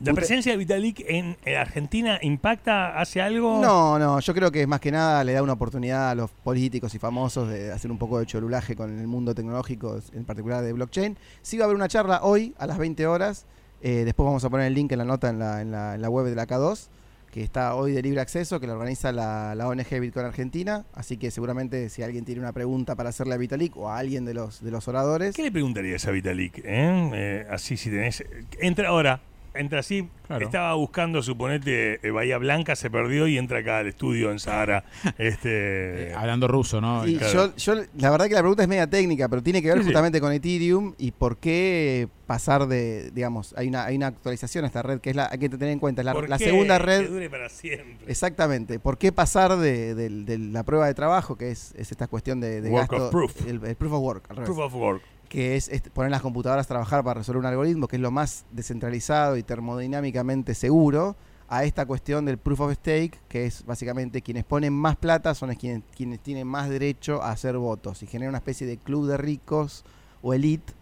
¿La 0.03 0.13
presencia 0.13 0.51
de 0.51 0.57
Vitalik 0.57 1.03
en 1.07 1.35
Argentina 1.57 2.19
impacta, 2.21 2.99
hace 2.99 3.21
algo? 3.21 3.61
No, 3.61 3.97
no, 3.99 4.19
yo 4.19 4.33
creo 4.33 4.51
que 4.51 4.65
más 4.67 4.79
que 4.79 4.91
nada 4.91 5.23
le 5.23 5.33
da 5.33 5.43
una 5.43 5.53
oportunidad 5.53 6.09
a 6.11 6.15
los 6.15 6.31
políticos 6.31 6.93
y 6.95 6.99
famosos 6.99 7.49
de 7.49 7.71
hacer 7.71 7.91
un 7.91 7.97
poco 7.97 8.19
de 8.19 8.25
cholulaje 8.25 8.75
con 8.75 8.97
el 8.99 9.07
mundo 9.07 9.33
tecnológico, 9.35 9.99
en 10.13 10.23
particular 10.25 10.63
de 10.63 10.73
blockchain. 10.73 11.17
Sí 11.41 11.57
va 11.57 11.63
a 11.63 11.65
haber 11.65 11.75
una 11.75 11.87
charla 11.87 12.21
hoy 12.23 12.53
a 12.57 12.67
las 12.67 12.77
20 12.77 13.05
horas. 13.07 13.45
eh, 13.81 14.03
después 14.05 14.25
vamos 14.25 14.43
a 14.43 14.49
poner 14.49 14.67
el 14.67 14.73
link 14.73 14.91
en 14.91 14.97
la 14.99 15.05
nota 15.05 15.29
en 15.29 15.39
la, 15.39 15.61
en 15.61 15.71
la, 15.71 15.95
en 15.95 16.01
la 16.01 16.09
web 16.09 16.25
de 16.25 16.35
la 16.35 16.47
K2, 16.47 16.87
que 17.31 17.43
está 17.43 17.75
hoy 17.75 17.91
de 17.91 18.01
libre 18.01 18.21
acceso, 18.21 18.59
que 18.59 18.65
la 18.65 18.73
organiza 18.73 19.11
la, 19.11 19.53
la 19.53 19.67
ONG 19.67 19.99
Bitcoin 19.99 20.25
Argentina. 20.25 20.85
Así 20.93 21.17
que 21.17 21.29
seguramente 21.29 21.89
si 21.89 22.01
alguien 22.01 22.25
tiene 22.25 22.41
una 22.41 22.53
pregunta 22.53 22.95
para 22.95 23.09
hacerle 23.09 23.35
a 23.35 23.37
Vitalik 23.37 23.77
o 23.77 23.89
a 23.89 23.97
alguien 23.99 24.25
de 24.25 24.33
los, 24.33 24.63
de 24.63 24.71
los 24.71 24.87
oradores. 24.87 25.35
¿Qué 25.35 25.43
le 25.43 25.51
preguntarías 25.51 26.07
a 26.07 26.11
Vitalik? 26.11 26.59
eh? 26.63 27.11
Eh, 27.13 27.47
así 27.51 27.77
si 27.77 27.91
tenés... 27.91 28.23
Entra 28.59 28.89
ahora, 28.89 29.21
entra 29.59 29.79
así. 29.79 30.09
Claro. 30.27 30.45
Estaba 30.45 30.73
buscando, 30.73 31.23
suponete, 31.23 32.05
eh, 32.05 32.11
Bahía 32.11 32.37
Blanca, 32.37 32.75
se 32.75 32.89
perdió 32.89 33.27
y 33.27 33.37
entra 33.37 33.59
acá 33.59 33.77
al 33.79 33.87
estudio 33.87 34.31
en 34.31 34.39
Sahara. 34.39 34.83
Este... 35.17 36.09
Eh, 36.09 36.13
hablando 36.15 36.47
ruso, 36.47 36.81
¿no? 36.81 37.07
Y 37.07 37.15
claro. 37.17 37.53
yo, 37.55 37.75
yo, 37.75 37.83
la 37.97 38.09
verdad 38.09 38.27
que 38.27 38.33
la 38.33 38.41
pregunta 38.41 38.63
es 38.63 38.69
media 38.69 38.87
técnica, 38.87 39.29
pero 39.29 39.41
tiene 39.41 39.61
que 39.61 39.67
ver 39.69 39.77
Sí, 39.77 39.83
sí. 39.83 39.87
justamente 39.87 40.19
con 40.19 40.31
Ethereum 40.33 40.93
y 40.97 41.11
por 41.11 41.37
qué 41.37 42.09
pasar 42.25 42.67
de, 42.67 43.09
digamos, 43.11 43.53
hay 43.57 43.69
una, 43.69 43.85
hay 43.85 43.95
una 43.95 44.07
actualización 44.07 44.65
a 44.65 44.67
esta 44.67 44.81
red 44.81 44.99
que 44.99 45.11
es 45.11 45.15
la, 45.15 45.29
hay 45.31 45.37
que 45.39 45.47
tener 45.47 45.69
en 45.69 45.79
cuenta, 45.79 46.01
es 46.01 46.05
la, 46.05 46.13
¿Por 46.13 46.27
la 46.27 46.37
qué? 46.37 46.43
segunda 46.45 46.77
Que 46.77 46.85
red, 46.85 47.09
dure 47.09 47.29
para 47.29 47.47
siempre. 47.47 48.05
exactamente, 48.11 48.79
¿por 48.79 48.97
qué 48.97 49.13
pasar 49.13 49.55
de, 49.57 49.95
de- 49.95 50.09
de 50.09 50.37
la 50.37 50.63
prueba 50.63 50.87
de 50.87 50.93
trabajo, 50.93 51.37
que 51.37 51.51
es, 51.51 51.73
es 51.77 51.89
esta 51.91 52.07
cuestión 52.07 52.41
de, 52.41 52.59
de 52.61 52.69
Work 52.69 52.91
gasto, 52.91 53.05
of 53.05 53.11
proof. 53.11 53.47
El, 53.47 53.63
el 53.63 53.75
proof 53.77 53.93
of 53.93 54.01
work, 54.01 54.23
al 54.29 54.35
revés, 54.37 54.47
Proof 54.49 54.59
of 54.59 54.73
work. 54.75 55.01
Que 55.29 55.55
es, 55.55 55.69
poner 55.93 56.11
las 56.11 56.21
computadoras 56.21 56.65
a 56.65 56.69
trabajar 56.69 57.03
para 57.03 57.19
resolver 57.19 57.39
un 57.39 57.45
algoritmo, 57.45 57.87
que 57.87 57.97
es 57.97 58.01
lo 58.01 58.11
más 58.11 58.45
descentralizado 58.51 59.37
y 59.37 59.43
termodinámicamente 59.43 60.55
seguro, 60.55 61.15
a 61.49 61.63
esta 61.63 61.85
cuestión 61.85 62.25
del 62.25 62.37
proof 62.37 62.59
of 62.59 62.73
stake, 62.73 63.19
que 63.29 63.45
es 63.45 63.65
básicamente 63.65 64.21
quienes 64.21 64.43
ponen 64.43 64.73
más 64.73 64.97
plata 64.97 65.33
son 65.33 65.55
quienes, 65.55 65.83
tienen 66.21 66.45
más 66.45 66.69
derecho 66.69 67.23
a 67.23 67.31
hacer 67.31 67.57
votos 67.57 68.03
y 68.03 68.07
genera 68.07 68.29
una 68.29 68.39
especie 68.39 68.67
de 68.67 68.77
club 68.77 69.07
de 69.07 69.17
ricos 69.17 69.85
o 70.21 70.33
elite, 70.33 70.73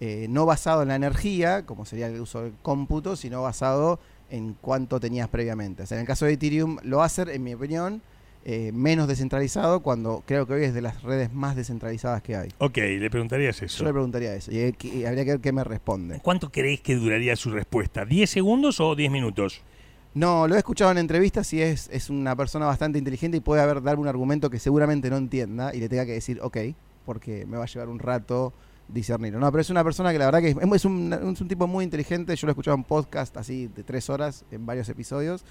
eh, 0.00 0.26
no 0.28 0.46
basado 0.46 0.82
en 0.82 0.88
la 0.88 0.96
energía, 0.96 1.66
como 1.66 1.84
sería 1.84 2.06
el 2.06 2.20
uso 2.20 2.42
del 2.42 2.54
cómputo, 2.62 3.16
sino 3.16 3.42
basado 3.42 3.98
en 4.30 4.56
cuánto 4.60 5.00
tenías 5.00 5.28
previamente. 5.28 5.82
O 5.82 5.86
sea, 5.86 5.96
en 5.96 6.02
el 6.02 6.06
caso 6.06 6.26
de 6.26 6.32
Ethereum 6.34 6.78
lo 6.82 7.02
hacer, 7.02 7.28
en 7.28 7.42
mi 7.42 7.54
opinión, 7.54 8.02
eh, 8.46 8.72
menos 8.72 9.08
descentralizado, 9.08 9.80
cuando 9.80 10.22
creo 10.26 10.46
que 10.46 10.52
hoy 10.52 10.64
es 10.64 10.74
de 10.74 10.82
las 10.82 11.02
redes 11.02 11.32
más 11.32 11.56
descentralizadas 11.56 12.22
que 12.22 12.36
hay. 12.36 12.50
Ok, 12.58 12.76
le 12.76 13.08
preguntarías 13.10 13.62
eso. 13.62 13.78
Yo 13.78 13.84
le 13.86 13.92
preguntaría 13.92 14.34
eso 14.34 14.52
y, 14.52 15.04
habría 15.06 15.24
que 15.24 15.30
ver 15.30 15.40
qué 15.40 15.50
me 15.50 15.64
responde. 15.64 16.20
¿Cuánto 16.22 16.52
creéis 16.52 16.82
que 16.82 16.94
duraría 16.94 17.36
su 17.36 17.50
respuesta? 17.50 18.04
¿10 18.04 18.26
segundos 18.26 18.80
o 18.80 18.94
10 18.94 19.10
minutos? 19.10 19.62
No, 20.12 20.46
lo 20.46 20.56
he 20.56 20.58
escuchado 20.58 20.90
en 20.90 20.98
entrevistas 20.98 21.52
y 21.54 21.62
es, 21.62 21.88
es 21.90 22.10
una 22.10 22.36
persona 22.36 22.66
bastante 22.66 22.98
inteligente 22.98 23.38
y 23.38 23.40
puede 23.40 23.62
haber 23.62 23.82
darme 23.82 24.02
un 24.02 24.08
argumento 24.08 24.50
que 24.50 24.58
seguramente 24.58 25.08
no 25.08 25.16
entienda 25.16 25.74
y 25.74 25.80
le 25.80 25.88
tenga 25.88 26.04
que 26.04 26.12
decir 26.12 26.38
ok, 26.42 26.58
porque 27.06 27.46
me 27.46 27.56
va 27.56 27.64
a 27.64 27.66
llevar 27.66 27.88
un 27.88 27.98
rato 27.98 28.52
discernirlo. 28.88 29.40
No, 29.40 29.50
pero 29.50 29.62
es 29.62 29.70
una 29.70 29.82
persona 29.82 30.12
que 30.12 30.18
la 30.18 30.26
verdad 30.26 30.40
que 30.40 30.50
es, 30.50 30.56
es 30.56 30.84
un, 30.84 31.12
es 31.12 31.40
un 31.40 31.48
tipo 31.48 31.66
muy 31.66 31.82
inteligente. 31.82 32.36
Yo 32.36 32.46
lo 32.46 32.50
he 32.50 32.52
escuchado 32.52 32.76
en 32.76 32.84
podcast 32.84 33.36
así 33.38 33.68
de 33.68 33.82
tres 33.82 34.10
horas 34.10 34.44
en 34.50 34.66
varios 34.66 34.88
episodios. 34.90 35.44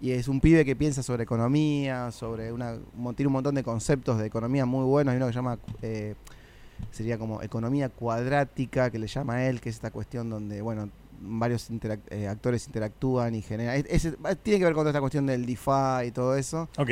Y 0.00 0.12
es 0.12 0.28
un 0.28 0.40
pibe 0.40 0.64
que 0.64 0.74
piensa 0.76 1.02
sobre 1.02 1.24
economía, 1.24 2.10
sobre 2.10 2.52
una. 2.52 2.78
Tiene 3.16 3.26
un 3.26 3.32
montón 3.34 3.54
de 3.54 3.62
conceptos 3.62 4.18
de 4.18 4.26
economía 4.26 4.64
muy 4.64 4.84
buenos. 4.84 5.12
Hay 5.12 5.16
uno 5.18 5.26
que 5.26 5.32
se 5.32 5.36
llama. 5.38 5.58
eh, 5.82 6.14
sería 6.90 7.18
como 7.18 7.42
economía 7.42 7.90
cuadrática, 7.90 8.90
que 8.90 8.98
le 8.98 9.06
llama 9.06 9.34
a 9.34 9.46
él, 9.46 9.60
que 9.60 9.68
es 9.68 9.74
esta 9.74 9.90
cuestión 9.90 10.30
donde, 10.30 10.62
bueno, 10.62 10.88
varios 11.20 11.68
eh, 12.08 12.26
actores 12.26 12.66
interactúan 12.66 13.34
y 13.34 13.42
generan. 13.42 13.84
es- 13.86 14.16
tiene 14.42 14.58
que 14.58 14.64
ver 14.64 14.72
con 14.72 14.80
toda 14.84 14.90
esta 14.90 15.00
cuestión 15.00 15.26
del 15.26 15.44
DeFi 15.44 16.06
y 16.06 16.10
todo 16.12 16.34
eso. 16.36 16.70
Ok. 16.78 16.90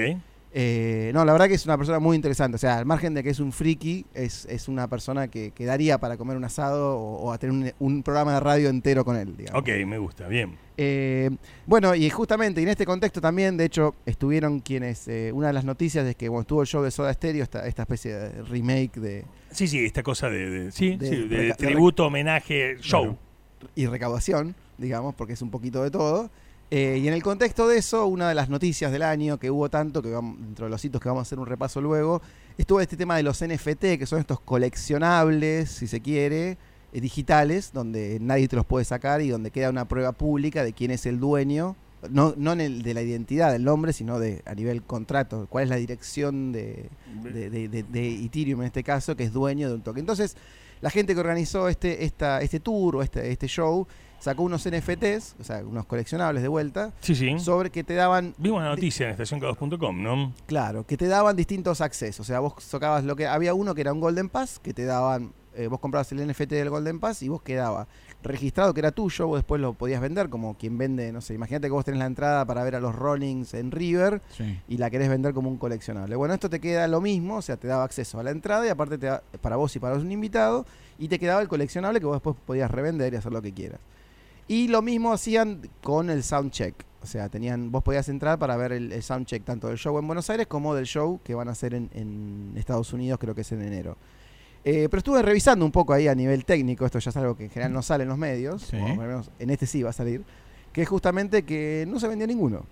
Eh, 0.53 1.11
no, 1.13 1.25
la 1.25 1.33
verdad 1.33 1.47
que 1.49 1.55
es 1.55 1.65
una 1.67 1.77
persona 1.77 1.99
muy 1.99 2.17
interesante. 2.17 2.57
O 2.57 2.59
sea, 2.59 2.79
al 2.79 2.87
margen 2.87 3.13
de 3.15 3.23
que 3.23 3.31
es 3.31 3.39
un 3.41 3.53
friki, 3.53 4.07
es, 4.15 4.47
es 4.47 4.67
una 4.69 4.89
persona 4.89 5.29
que, 5.29 5.51
que 5.51 5.65
daría 5.67 5.99
para 5.99 6.17
comer 6.17 6.37
un 6.37 6.45
asado 6.45 6.97
o, 6.99 7.17
o 7.23 7.33
a 7.33 7.39
tener 7.39 7.55
un, 7.79 7.87
un 7.97 8.03
programa 8.03 8.35
de 8.35 8.41
radio 8.41 8.69
entero 8.71 9.05
con 9.05 9.17
él, 9.17 9.37
digamos. 9.37 9.61
Ok, 9.61 9.69
me 9.87 9.99
gusta, 9.99 10.27
bien. 10.29 10.57
Eh, 10.81 11.29
bueno, 11.67 11.95
y 11.95 12.09
justamente 12.09 12.61
y 12.61 12.65
en 12.65 12.71
este 12.71 12.87
contexto 12.87 13.21
también, 13.21 13.57
de 13.57 13.65
hecho, 13.67 13.95
estuvieron 14.07 14.61
quienes. 14.61 15.07
eh, 15.09 15.33
una 15.35 15.49
de 15.49 15.53
las 15.53 15.65
noticias 15.65 16.07
es 16.07 16.17
que 16.17 16.29
bueno, 16.29 16.43
estuvo 16.43 16.63
el 16.63 16.69
show 16.69 16.83
de 16.83 16.91
Soda 16.91 17.13
Stereo, 17.13 17.43
esta, 17.43 17.67
esta 17.67 17.83
especie 17.83 18.15
de 18.15 18.43
remake 18.45 18.99
de, 19.01 19.25
Sí, 19.51 19.67
sí, 19.69 19.85
esta 19.85 20.03
cosa 20.03 20.31
de, 20.31 20.49
de- 20.51 20.73
sí, 20.73 20.97
De- 20.97 21.09
sí, 21.09 21.17
de 21.17 21.37
de- 21.37 21.43
de- 21.49 21.55
tributo, 21.55 22.07
homenaje, 22.07 22.77
show. 22.81 23.17
y 23.75 23.87
recaudación, 23.87 24.55
digamos, 24.79 25.15
porque 25.15 25.33
es 25.35 25.43
un 25.43 25.51
poquito 25.51 25.83
de 25.83 25.91
todo. 25.91 26.31
Eh, 26.71 26.99
y 27.03 27.09
en 27.09 27.15
el 27.15 27.23
contexto 27.23 27.67
de 27.67 27.79
eso, 27.79 28.07
una 28.07 28.29
de 28.29 28.35
las 28.35 28.51
noticias 28.51 28.93
del 28.93 29.03
año 29.03 29.39
que 29.39 29.51
hubo 29.51 29.71
tanto, 29.71 30.03
que 30.03 30.11
vamos, 30.11 30.37
dentro 30.39 30.67
de 30.67 30.71
los 30.71 30.85
hitos 30.85 31.01
que 31.01 31.09
vamos 31.09 31.21
a 31.21 31.23
hacer 31.23 31.39
un 31.39 31.47
repaso 31.47 31.81
luego, 31.81 32.21
estuvo 32.59 32.81
este 32.81 32.97
tema 32.97 33.17
de 33.17 33.23
los 33.23 33.43
NFT, 33.43 33.97
que 33.99 34.05
son 34.07 34.19
estos 34.21 34.41
coleccionables, 34.41 35.71
si 35.71 35.87
se 35.87 36.01
quiere, 36.01 36.59
eh, 36.93 37.01
digitales, 37.01 37.71
donde 37.73 38.19
nadie 38.21 38.49
te 38.49 38.57
los 38.57 38.67
puede 38.67 38.85
sacar 38.85 39.21
y 39.23 39.29
donde 39.29 39.51
queda 39.51 39.71
una 39.71 39.87
prueba 39.89 40.13
pública 40.13 40.63
de 40.65 40.73
quién 40.73 40.91
es 40.91 41.07
el 41.07 41.19
dueño. 41.21 41.77
No, 42.11 42.35
no 42.37 42.53
en 42.53 42.61
el 42.61 42.83
de 42.83 42.95
la 42.95 43.03
identidad 43.03 43.51
del 43.51 43.65
nombre, 43.65 43.93
sino 43.93 44.19
de 44.21 44.43
a 44.47 44.55
nivel 44.55 44.83
contrato, 44.83 45.47
cuál 45.51 45.65
es 45.65 45.71
la 45.71 45.77
dirección 45.77 46.53
de, 46.53 46.89
de, 47.25 47.51
de- 47.51 47.69
de- 47.69 47.83
de 47.83 48.25
Ethereum 48.25 48.61
en 48.61 48.67
este 48.69 48.85
caso, 48.85 49.17
que 49.17 49.25
es 49.25 49.33
dueño 49.33 49.69
de 49.69 49.75
un 49.75 49.83
token. 49.83 50.01
Entonces, 50.01 50.37
la 50.81 50.91
gente 50.91 51.13
que 51.15 51.21
organizó 51.21 51.69
este, 51.69 52.05
esta, 52.05 52.41
este 52.41 52.61
tour 52.61 52.97
o 52.97 53.03
este, 53.03 53.33
este 53.33 53.49
show 53.49 53.87
sacó 54.21 54.43
unos 54.43 54.69
NFTs, 54.69 55.37
o 55.41 55.45
sea, 55.45 55.63
unos 55.65 55.87
coleccionables 55.87 56.43
de 56.43 56.49
vuelta, 56.49 56.93
Sí, 57.01 57.15
sí. 57.15 57.39
sobre 57.39 57.71
que 57.71 57.85
te 57.85 57.95
daban, 57.95 58.35
Vimos 58.39 58.63
la 58.63 58.69
noticia 58.71 59.07
en 59.07 59.13
estacioncados.com, 59.13 60.03
¿no? 60.03 60.33
claro, 60.47 60.85
que 60.87 60.97
te 60.97 61.07
daban 61.07 61.37
distintos 61.37 61.81
accesos. 61.81 62.21
O 62.21 62.25
sea, 62.25 62.41
vos 62.41 62.55
sacabas 62.59 63.05
lo 63.05 63.15
que. 63.17 63.27
Había 63.27 63.55
uno 63.55 63.75
que 63.75 63.83
era 63.83 63.93
un 63.93 64.01
Golden 64.01 64.29
Pass, 64.29 64.59
que 64.59 64.75
te 64.75 64.85
daban. 64.85 65.33
eh, 65.55 65.67
vos 65.67 65.81
comprabas 65.81 66.11
el 66.13 66.25
NFT 66.27 66.51
del 66.53 66.71
Golden 66.71 67.01
Pass 67.01 67.23
y 67.23 67.29
vos 67.29 67.43
quedaba 67.43 67.89
registrado 68.23 68.75
que 68.75 68.81
era 68.81 68.91
tuyo, 68.93 69.27
vos 69.29 69.39
después 69.39 69.61
lo 69.61 69.73
podías 69.75 70.01
vender 70.01 70.29
como 70.29 70.57
quien 70.57 70.77
vende, 70.79 71.13
no 71.13 71.21
sé, 71.21 71.35
imagínate 71.35 71.69
que 71.69 71.73
vos 71.73 71.85
tenés 71.85 71.99
la 72.01 72.07
entrada 72.07 72.45
para 72.45 72.63
ver 72.65 72.75
a 72.77 72.81
los 72.81 72.95
Rollings 72.95 73.55
en 73.55 73.71
River 73.71 74.21
Sí. 74.37 74.61
y 74.69 74.77
la 74.77 74.91
querés 74.91 75.09
vender 75.09 75.33
como 75.35 75.49
un 75.49 75.57
coleccionable. 75.57 76.15
Bueno, 76.17 76.35
esto 76.35 76.51
te 76.51 76.61
queda 76.61 76.87
lo 76.89 77.01
mismo, 77.01 77.37
o 77.37 77.43
sea, 77.43 77.57
te 77.57 77.69
daba 77.69 77.85
acceso 77.85 78.19
a 78.19 78.23
la 78.25 78.31
entrada 78.33 78.67
y 78.67 78.69
aparte 78.71 78.99
te 78.99 79.07
da, 79.07 79.23
para 79.41 79.55
vos 79.57 79.75
y 79.77 79.79
para 79.79 79.95
un 79.97 80.11
invitado, 80.11 80.67
y 80.99 81.07
te 81.09 81.19
quedaba 81.19 81.41
el 81.43 81.49
coleccionable 81.49 82.01
que 82.01 82.07
vos 82.07 82.17
después 82.17 82.37
podías 82.45 82.71
revender 82.71 83.13
y 83.13 83.17
hacer 83.17 83.33
lo 83.33 83.41
que 83.43 83.53
quieras. 83.53 83.79
Y 84.49 84.69
lo 84.69 84.83
mismo 84.83 85.13
hacían 85.13 85.69
con 85.83 86.11
el 86.11 86.23
soundcheck. 86.23 86.75
O 87.03 87.07
sea, 87.07 87.29
tenían, 87.29 87.71
vos 87.71 87.83
podías 87.83 88.09
entrar 88.09 88.39
para 88.39 88.57
ver 88.57 88.73
el, 88.73 88.93
el 88.93 89.03
soundcheck 89.03 89.45
tanto 89.45 89.69
del 89.69 89.77
show 89.79 89.97
en 89.99 90.07
Buenos 90.07 90.29
Aires 90.31 90.47
como 90.49 90.75
del 90.75 90.87
show 90.87 91.21
que 91.23 91.35
van 91.35 91.49
a 91.49 91.53
hacer 91.53 91.75
en, 91.75 91.89
en 91.95 92.53
Estados 92.57 92.93
Unidos, 92.93 93.19
creo 93.21 93.35
que 93.35 93.43
es 93.43 93.53
en 93.53 93.63
enero. 93.63 93.97
Eh, 94.65 94.89
pero 94.91 94.99
estuve 94.99 95.23
revisando 95.23 95.65
un 95.65 95.71
poco 95.71 95.93
ahí 95.93 96.09
a 96.09 96.15
nivel 96.15 96.45
técnico, 96.45 96.85
esto 96.85 96.99
ya 96.99 97.11
es 97.11 97.17
algo 97.17 97.37
que 97.37 97.45
en 97.45 97.51
general 97.51 97.73
no 97.73 97.83
sale 97.83 98.03
en 98.03 98.09
los 98.09 98.19
medios, 98.19 98.63
Sí. 98.63 98.77
o 98.77 98.97
menos 98.97 99.31
en 99.39 99.51
este 99.51 99.67
sí 99.67 99.83
va 99.85 99.91
a 99.91 99.93
salir, 99.93 100.25
que 100.73 100.83
es 100.83 100.89
justamente 100.89 101.45
que 101.45 101.85
no 101.89 102.01
se 102.01 102.09
vendió 102.09 102.27
ninguno. 102.27 102.67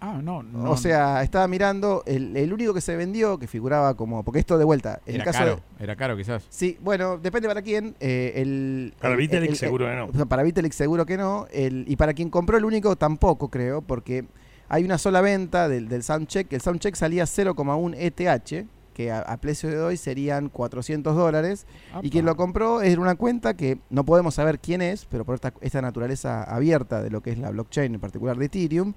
Ah, 0.00 0.20
no, 0.22 0.42
no. 0.42 0.70
o 0.70 0.76
sea, 0.76 1.22
estaba 1.22 1.48
mirando, 1.48 2.02
el, 2.06 2.36
el 2.36 2.52
único 2.52 2.72
que 2.72 2.80
se 2.80 2.94
vendió, 2.96 3.38
que 3.38 3.46
figuraba 3.46 3.94
como, 3.96 4.22
porque 4.22 4.38
esto 4.40 4.56
de 4.58 4.64
vuelta, 4.64 5.00
en 5.06 5.16
era 5.16 5.24
el 5.24 5.26
caso 5.26 5.38
caro, 5.38 5.60
de- 5.78 5.84
era 5.84 5.96
caro 5.96 6.16
quizás. 6.16 6.46
Sí, 6.50 6.78
bueno, 6.80 7.18
depende 7.18 7.48
para 7.48 7.62
quién. 7.62 7.96
eh, 8.00 8.32
el, 8.36 8.94
Para 9.00 9.14
el- 9.14 9.18
Vitalik 9.20 9.44
el- 9.44 9.50
el- 9.50 9.56
seguro 9.56 9.86
que 9.86 9.94
no. 9.96 10.04
o 10.06 10.12
sea, 10.12 10.24
Para 10.26 10.42
Vitalik 10.42 10.72
seguro 10.72 11.04
que 11.06 11.16
no. 11.16 11.46
El, 11.50 11.84
y 11.88 11.96
para 11.96 12.14
quien 12.14 12.30
compró 12.30 12.56
el 12.58 12.64
único 12.64 12.94
tampoco, 12.96 13.48
creo, 13.48 13.82
porque 13.82 14.24
hay 14.68 14.84
una 14.84 14.98
sola 14.98 15.20
venta 15.20 15.68
del, 15.68 15.88
del 15.88 16.02
Soundcheck. 16.02 16.52
El 16.52 16.60
Soundcheck 16.60 16.94
salía 16.94 17.24
0,1 17.24 17.94
ETH, 17.98 18.66
que 18.94 19.10
a, 19.12 19.20
a 19.20 19.36
precio 19.38 19.68
de 19.70 19.80
hoy 19.80 19.96
serían 19.96 20.48
400 20.48 21.16
dólares. 21.16 21.66
Y 22.02 22.10
quien 22.10 22.24
lo 22.24 22.36
compró 22.36 22.82
es 22.82 22.96
una 22.98 23.14
cuenta 23.14 23.54
que 23.54 23.78
no 23.90 24.04
podemos 24.04 24.34
saber 24.34 24.58
quién 24.60 24.82
es, 24.82 25.06
pero 25.06 25.24
por 25.24 25.34
esta, 25.36 25.54
esta 25.60 25.80
naturaleza 25.82 26.42
abierta 26.44 27.02
de 27.02 27.10
lo 27.10 27.20
que 27.20 27.30
es 27.30 27.38
la 27.38 27.50
blockchain, 27.50 27.94
en 27.94 28.00
particular 28.00 28.36
de 28.36 28.46
Ethereum, 28.46 28.94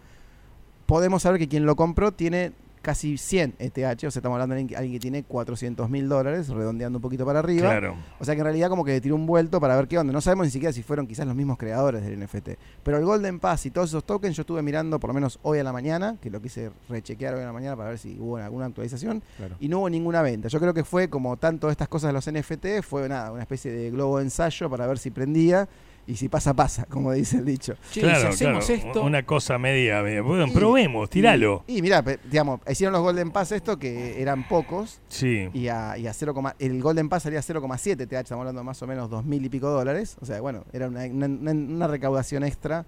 podemos 0.91 1.21
saber 1.21 1.39
que 1.39 1.47
quien 1.47 1.65
lo 1.65 1.77
compró 1.77 2.11
tiene 2.11 2.51
casi 2.81 3.17
100 3.17 3.53
ETH, 3.59 3.77
o 3.77 4.11
sea, 4.11 4.19
estamos 4.19 4.35
hablando 4.35 4.55
de 4.55 4.75
alguien 4.75 4.91
que- 4.91 4.99
tiene 4.99 5.23
400 5.23 5.89
mil 5.89 6.09
dólares, 6.09 6.49
redondeando 6.49 6.97
un 6.97 7.01
poquito 7.01 7.25
para 7.25 7.39
arriba. 7.39 7.69
Claro. 7.69 7.95
O 8.19 8.25
sea 8.25 8.33
que 8.35 8.41
en 8.41 8.45
realidad 8.45 8.67
como 8.67 8.83
que 8.83 8.91
le 8.91 8.99
tiró 8.99 9.15
un 9.15 9.25
vuelto 9.25 9.61
para 9.61 9.77
ver 9.77 9.87
qué 9.87 9.97
onda. 9.97 10.11
No 10.11 10.19
sabemos 10.19 10.47
ni 10.47 10.51
siquiera 10.51 10.73
si 10.73 10.83
fueron 10.83 11.07
quizás 11.07 11.25
los 11.25 11.35
mismos 11.35 11.57
creadores 11.57 12.03
del 12.03 12.19
NFT. 12.19 12.57
Pero 12.83 12.97
el 12.97 13.05
Golden 13.05 13.39
Pass 13.39 13.67
y 13.67 13.71
todos 13.71 13.87
esos 13.89 14.03
tokens 14.03 14.35
yo 14.35 14.41
estuve 14.41 14.61
mirando 14.63 14.99
por 14.99 15.09
lo 15.11 15.13
menos 15.13 15.39
hoy 15.43 15.59
a 15.59 15.63
la 15.63 15.71
mañana, 15.71 16.17
que 16.19 16.29
lo 16.29 16.41
quise 16.41 16.71
rechequear 16.89 17.35
hoy 17.35 17.43
a 17.43 17.45
la 17.45 17.53
mañana 17.53 17.77
para 17.77 17.89
ver 17.91 17.97
si 17.99 18.19
hubo 18.19 18.35
alguna 18.35 18.65
actualización. 18.65 19.23
Claro. 19.37 19.55
Y 19.61 19.69
no 19.69 19.79
hubo 19.79 19.89
ninguna 19.89 20.21
venta. 20.21 20.49
Yo 20.49 20.59
creo 20.59 20.73
que 20.73 20.83
fue 20.83 21.07
como 21.09 21.37
tanto 21.37 21.69
estas 21.69 21.87
cosas 21.87 22.09
de 22.09 22.13
los 22.13 22.27
NFT, 22.27 22.81
fue 22.83 23.07
nada, 23.07 23.31
una 23.31 23.43
especie 23.43 23.71
de 23.71 23.91
globo 23.91 24.17
de 24.17 24.23
ensayo 24.25 24.69
para 24.69 24.87
ver 24.87 24.97
si 24.99 25.09
prendía. 25.11 25.69
Y 26.07 26.15
si 26.15 26.27
pasa, 26.29 26.53
pasa, 26.53 26.85
como 26.85 27.11
dice 27.13 27.37
el 27.37 27.45
dicho. 27.45 27.75
Che, 27.91 28.01
claro, 28.01 28.19
si 28.21 28.27
hacemos 28.27 28.65
claro. 28.65 28.81
esto. 28.87 29.03
Una 29.03 29.23
cosa 29.23 29.57
media. 29.57 30.01
media. 30.01 30.21
Bueno, 30.21 30.47
Y- 30.47 30.51
probemos, 30.51 31.09
tiralo. 31.09 31.63
Y, 31.67 31.77
y 31.77 31.81
mirá, 31.81 32.01
digamos, 32.01 32.59
hicieron 32.69 32.91
los 32.93 33.01
Golden 33.03 33.31
Pass 33.31 33.51
esto 33.51 33.77
que 33.77 34.21
eran 34.21 34.47
pocos. 34.47 34.99
Sí. 35.07 35.49
y 35.53 35.67
a, 35.67 35.97
y 35.97 36.07
a 36.07 36.13
0, 36.13 36.33
el 36.59 36.81
Golden 36.81 37.07
Pass 37.07 37.23
salía 37.23 37.39
0,7 37.41 38.07
TH, 38.07 38.13
estamos 38.19 38.41
hablando 38.41 38.61
de 38.61 38.65
más 38.65 38.81
o 38.81 38.87
menos 38.87 39.09
dos 39.09 39.23
mil 39.23 39.45
y 39.45 39.49
pico 39.49 39.69
dólares. 39.69 40.17
O 40.21 40.25
sea, 40.25 40.41
bueno, 40.41 40.65
era 40.73 40.87
una, 40.87 41.05
una- 41.05 41.25
una- 41.27 41.51
una 41.51 41.87
recaudación 41.87 42.43
extra 42.43 42.85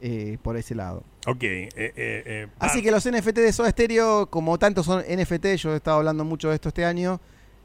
eh, 0.00 0.38
por 0.42 0.56
ese 0.56 0.74
lado. 0.74 1.02
Ok. 1.26 1.42
eh, 1.42 1.68
eh, 1.76 1.92
eh, 1.96 2.46
Así 2.58 2.80
ah, 2.80 2.82
que 2.82 2.90
los 2.90 3.04
NFT 3.08 3.36
de 3.38 3.52
Soda 3.52 3.70
Stereo, 3.70 4.26
como 4.26 4.58
tantos 4.58 4.84
son 4.86 5.00
NFT, 5.08 5.54
yo 5.56 5.72
he 5.72 5.76
estado 5.76 5.98
hablando 5.98 6.24
mucho 6.24 6.48
de 6.50 6.56
esto 6.56 6.68
este 6.68 6.84
año. 6.84 7.20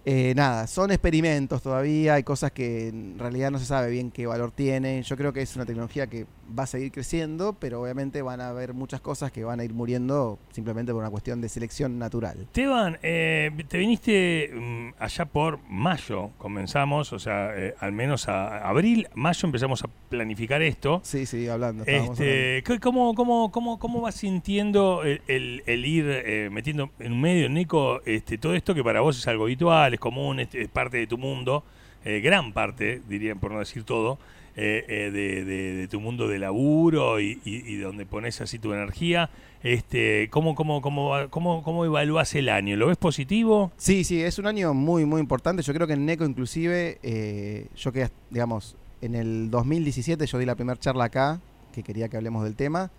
Eh, 0.06 0.34
nada, 0.36 0.68
son 0.68 0.92
experimentos 0.92 1.62
todavía, 1.62 2.16
hay 2.16 2.24
cosas 2.24 2.52
que 2.52 2.90
en 2.90 3.18
realidad 3.18 3.52
no 3.52 3.60
se 3.60 3.66
sabe 3.66 3.90
bien 3.90 4.12
qué 4.12 4.28
valor 4.28 4.52
tienen. 4.52 5.04
Yo 5.04 5.16
creo 5.16 5.32
que 5.32 5.42
es 5.42 5.56
una 5.56 5.66
tecnología 5.66 6.08
que 6.08 6.26
va 6.58 6.64
a 6.64 6.68
seguir 6.68 6.92
creciendo, 6.92 7.54
pero 7.54 7.82
obviamente 7.82 8.22
van 8.22 8.42
a 8.42 8.50
haber 8.50 8.74
muchas 8.74 9.02
cosas 9.02 9.32
que 9.32 9.44
van 9.44 9.60
a 9.60 9.64
ir 9.64 9.74
muriendo 9.74 10.40
simplemente 10.52 10.92
por 10.92 11.02
una 11.02 11.10
cuestión 11.10 11.42
de 11.42 11.50
selección 11.50 11.98
natural. 11.98 12.38
Esteban, 12.42 12.98
eh, 13.02 13.50
te 13.68 13.78
viniste 13.78 14.52
mm, 14.54 14.90
allá 15.00 15.26
por 15.26 15.60
mayo, 15.70 16.32
comenzamos, 16.38 17.14
o 17.14 17.20
sea, 17.20 17.52
eh, 17.56 17.76
al 17.80 17.92
menos 17.92 18.28
a 18.28 18.68
abril, 18.68 19.08
mayo 19.16 19.46
empezamos 19.48 19.84
a 19.84 19.88
planificar 20.10 20.62
esto. 20.62 21.02
Sí, 21.04 21.26
sí, 21.26 21.48
hablando. 21.48 21.84
Este, 21.86 22.64
¿qué- 22.66 22.80
¿cómo, 22.80 23.16
cómo, 23.16 23.52
cómo, 23.52 23.80
¿Cómo 23.80 24.02
vas 24.02 24.16
sintiendo 24.16 25.04
el, 25.04 25.22
el- 25.28 25.64
el 25.66 25.86
ir 25.86 26.06
eh, 26.08 26.50
metiendo 26.52 26.90
en 27.00 27.14
un 27.14 27.22
medio, 27.22 27.50
Nico, 27.50 28.02
este, 28.06 28.38
todo 28.38 28.54
esto 28.54 28.76
que 28.76 28.84
para 28.84 29.02
vos 29.02 29.18
es 29.18 29.28
algo 29.28 29.46
habitual, 29.46 29.94
es 29.94 30.00
común, 30.00 30.40
es, 30.40 30.54
es 30.54 30.68
parte 30.70 30.98
de 30.98 31.08
tu 31.08 31.18
mundo, 31.18 31.64
eh, 32.06 32.20
gran 32.20 32.52
parte, 32.54 33.02
dirían 33.08 33.40
por 33.40 33.52
no 33.52 33.60
decir 33.60 33.84
todo, 33.84 34.20
eh, 34.56 34.86
eh, 34.88 35.12
de, 35.12 35.44
de- 35.46 35.74
de 35.74 35.88
tu 35.88 36.00
mundo 36.00 36.28
de 36.28 36.40
laburo 36.40 37.20
y, 37.20 37.36
donde 37.78 38.06
pones 38.06 38.40
así 38.42 38.60
tu 38.60 38.74
energía? 38.74 39.30
Este, 39.64 40.30
¿cómo, 40.30 40.56
cómo, 40.56 40.82
cómo, 40.82 41.14
cómo, 41.30 41.64
¿Cómo 41.64 41.86
evalúas 41.86 42.36
el 42.36 42.50
año? 42.50 42.76
¿Lo 42.76 42.88
ves 42.88 42.98
positivo? 42.98 43.72
Sí, 43.78 44.04
sí, 44.04 44.22
es 44.22 44.38
un 44.40 44.48
año 44.48 44.74
muy, 44.74 45.06
muy 45.06 45.22
importante. 45.22 45.64
Yo 45.64 45.74
creo 45.74 45.88
que 45.88 45.94
en 45.94 46.06
NECO 46.06 46.26
inclusive, 46.26 47.00
eh, 47.04 47.68
yo 47.76 47.92
que, 47.94 48.10
digamos, 48.30 48.76
en 49.02 49.16
el 49.16 49.50
2017 49.50 50.26
yo 50.28 50.38
di 50.38 50.46
la 50.46 50.56
primera 50.56 50.80
charla 50.80 51.06
acá, 51.06 51.40
que 51.74 51.82
quería 51.84 52.10
que 52.10 52.18
hablemos 52.18 52.44
del 52.44 52.56
tema, 52.56 52.92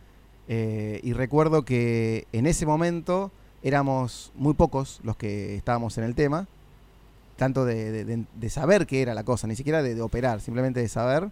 eh, 0.49 1.01
y 1.03 1.13
recuerdo 1.13 1.65
que 1.65 2.27
en 2.33 2.47
ese 2.47 2.67
momento 2.67 3.31
éramos 3.63 4.33
muy 4.35 4.55
pocos 4.55 5.01
los 5.05 5.17
que 5.17 5.55
estábamos 5.57 5.97
en 5.99 6.05
el 6.05 6.15
tema, 6.15 6.49
tanto 7.37 7.65
de, 7.65 8.05
de- 8.05 8.25
de- 8.35 8.51
saber 8.51 8.87
qué 8.87 9.03
era 9.03 9.15
la 9.15 9.25
cosa, 9.25 9.47
ni 9.47 9.57
siquiera 9.57 9.83
de 9.83 10.01
operar, 10.01 10.41
simplemente 10.41 10.81
de 10.81 10.89
saber. 10.89 11.31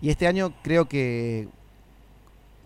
Y 0.00 0.10
este 0.10 0.26
año 0.26 0.52
creo 0.62 0.88
que, 0.88 1.48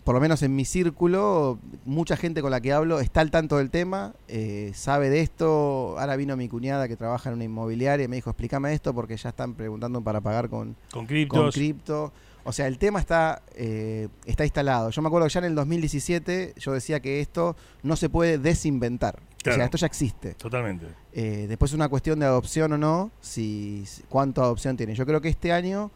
por 0.07 0.15
lo 0.15 0.21
menos 0.21 0.41
en 0.41 0.55
mi 0.55 0.63
círculo, 0.63 1.59
mucha 1.83 2.15
gente 2.15 2.41
con 2.41 2.49
la 2.49 2.61
que 2.61 2.71
hablo 2.71 3.01
está 3.01 3.19
al 3.19 3.29
tanto 3.29 3.57
del 3.57 3.69
tema, 3.69 4.13
eh, 4.29 4.71
sabe 4.73 5.09
de 5.09 5.19
esto. 5.19 5.99
Ahora 5.99 6.15
vino 6.15 6.37
mi 6.37 6.47
cuñada 6.47 6.87
que 6.87 6.95
trabaja 6.95 7.27
en 7.27 7.35
una 7.35 7.43
inmobiliaria 7.43 8.05
y 8.05 8.07
me 8.07 8.15
dijo, 8.15 8.29
explícame 8.29 8.73
esto 8.73 8.93
porque 8.93 9.17
ya 9.17 9.27
están 9.27 9.55
preguntando 9.55 9.99
para 9.99 10.21
pagar 10.21 10.47
con, 10.47 10.77
Con 10.91 11.51
cripto. 11.51 12.13
O 12.45 12.53
sea, 12.53 12.67
el 12.67 12.77
tema 12.77 13.01
está, 13.01 13.41
eh, 13.53 14.07
está 14.25 14.45
instalado. 14.45 14.91
Yo 14.91 15.01
me 15.01 15.09
acuerdo 15.09 15.27
que 15.27 15.33
ya 15.33 15.39
en 15.39 15.47
el 15.47 15.55
2017 15.55 16.53
yo 16.55 16.71
decía 16.71 17.01
que 17.01 17.19
esto 17.19 17.57
no 17.83 17.97
se 17.97 18.07
puede 18.07 18.37
desinventar. 18.37 19.19
O 19.45 19.53
sea, 19.53 19.65
esto 19.65 19.75
ya 19.77 19.87
existe. 19.87 20.35
Totalmente. 20.35 20.85
Eh, 21.11 21.47
después 21.49 21.71
es 21.71 21.75
una 21.75 21.89
cuestión 21.89 22.17
de 22.19 22.27
adopción 22.27 22.71
o 22.71 22.77
no, 22.77 23.11
si, 23.19 23.83
cuánto 24.07 24.41
adopción 24.41 24.77
tiene. 24.77 24.95
Yo 24.95 25.05
creo 25.05 25.19
que 25.19 25.27
este 25.27 25.51
año, 25.51 25.91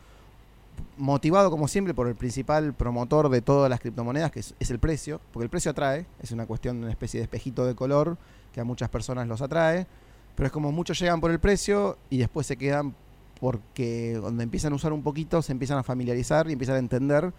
motivado 0.97 1.50
como 1.51 1.67
siempre 1.67 1.93
por 1.93 2.07
el 2.07 2.15
principal 2.15 2.73
promotor 2.73 3.29
de 3.29 3.41
todas 3.41 3.69
las 3.69 3.79
criptomonedas, 3.79 4.31
que 4.31 4.39
es, 4.39 4.55
es 4.59 4.71
el 4.71 4.79
precio, 4.79 5.21
porque 5.31 5.43
el 5.45 5.50
precio 5.50 5.71
atrae, 5.71 6.05
es 6.21 6.31
una 6.31 6.45
cuestión 6.45 6.77
de 6.77 6.83
una 6.83 6.91
especie 6.91 7.19
de 7.19 7.23
espejito 7.23 7.65
de 7.65 7.75
color 7.75 8.17
que 8.53 8.61
a 8.61 8.63
muchas 8.63 8.89
personas 8.89 9.27
los 9.27 9.41
atrae, 9.41 9.88
pero 10.35 10.47
es 10.47 10.53
como 10.53 10.71
muchos 10.71 11.00
llegan 11.00 11.21
por 11.21 11.31
el 11.31 11.39
precio 11.39 11.97
y 12.09 12.17
después 12.17 12.47
se 12.47 12.57
quedan 12.57 12.95
porque 13.39 14.17
cuando 14.21 14.43
empiezan 14.43 14.73
a 14.73 14.75
usar 14.75 14.93
un 14.93 15.01
poquito 15.01 15.41
se 15.41 15.51
empiezan 15.51 15.77
a 15.77 15.83
familiarizar 15.83 16.47
y 16.50 16.53
empiezan 16.53 16.75
a 16.75 16.79
entender 16.79 17.33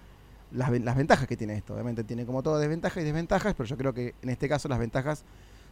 las, 0.50 0.70
las 0.70 0.96
ventajas 0.96 1.26
que 1.26 1.36
tiene 1.36 1.54
esto. 1.54 1.74
Obviamente 1.74 2.04
tiene 2.04 2.26
como 2.26 2.42
todo 2.42 2.58
desventajas 2.58 3.02
y 3.02 3.04
desventajas, 3.04 3.54
pero 3.54 3.68
yo 3.68 3.76
creo 3.76 3.94
que 3.94 4.14
en 4.22 4.28
este 4.28 4.48
caso 4.48 4.68
las 4.68 4.78
ventajas 4.78 5.24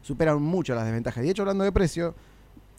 superan 0.03 0.41
mucho 0.41 0.75
las 0.75 0.85
desventajas. 0.85 1.23
Y 1.23 1.27
de 1.27 1.33
hecho, 1.33 1.43
hablando 1.43 1.65
de 1.65 1.73
precio, 1.73 2.15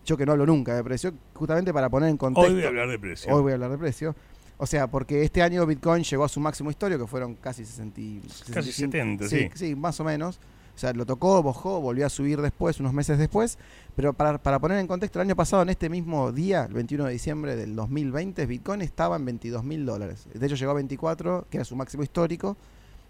yo 0.05 0.17
que 0.17 0.25
no 0.25 0.31
hablo 0.31 0.45
nunca 0.45 0.75
de 0.75 0.83
precio, 0.83 1.13
justamente 1.33 1.73
para 1.73 1.89
poner 1.89 2.09
en 2.09 2.17
contexto. 2.17 2.49
Hoy 2.49 2.55
voy 2.55 2.63
a 2.63 2.67
hablar 2.67 2.89
de 2.89 2.99
precio. 2.99 3.33
Hoy 3.33 3.41
voy 3.41 3.51
a 3.51 3.55
hablar 3.55 3.71
de 3.71 3.77
precio. 3.77 4.15
O 4.63 4.67
sea, 4.67 4.85
porque 4.85 5.23
este 5.23 5.41
año 5.41 5.65
Bitcoin 5.65 6.03
llegó 6.03 6.23
a 6.23 6.29
su 6.29 6.39
máximo 6.39 6.69
histórico, 6.69 7.01
que 7.05 7.07
fueron 7.07 7.33
casi 7.33 7.65
60, 7.65 7.99
y- 7.99 8.21
Casi 8.53 8.71
65, 8.71 9.23
70, 9.23 9.27
sí. 9.27 9.49
sí. 9.55 9.69
Sí, 9.69 9.75
más 9.75 9.99
o 9.99 10.03
menos. 10.03 10.39
O 10.75 10.77
sea, 10.77 10.93
lo 10.93 11.03
tocó, 11.03 11.41
bajó, 11.41 11.81
volvió 11.81 12.05
a 12.05 12.09
subir 12.09 12.39
después, 12.39 12.79
unos 12.79 12.93
meses 12.93 13.17
después. 13.17 13.57
Pero 13.95 14.13
para, 14.13 14.37
para 14.37 14.59
poner 14.59 14.77
en 14.77 14.85
contexto, 14.85 15.17
el 15.19 15.25
año 15.27 15.35
pasado, 15.35 15.63
en 15.63 15.69
este 15.69 15.89
mismo 15.89 16.31
día, 16.31 16.65
el 16.65 16.73
21 16.75 17.05
de 17.05 17.11
diciembre 17.13 17.55
del 17.55 17.75
2020, 17.75 18.45
Bitcoin 18.45 18.83
estaba 18.83 19.15
en 19.15 19.25
22 19.25 19.63
mil 19.63 19.83
dólares. 19.83 20.27
De 20.31 20.45
hecho, 20.45 20.55
llegó 20.55 20.71
a 20.71 20.75
24, 20.75 21.47
que 21.49 21.57
era 21.57 21.65
su 21.65 21.75
máximo 21.75 22.03
histórico, 22.03 22.55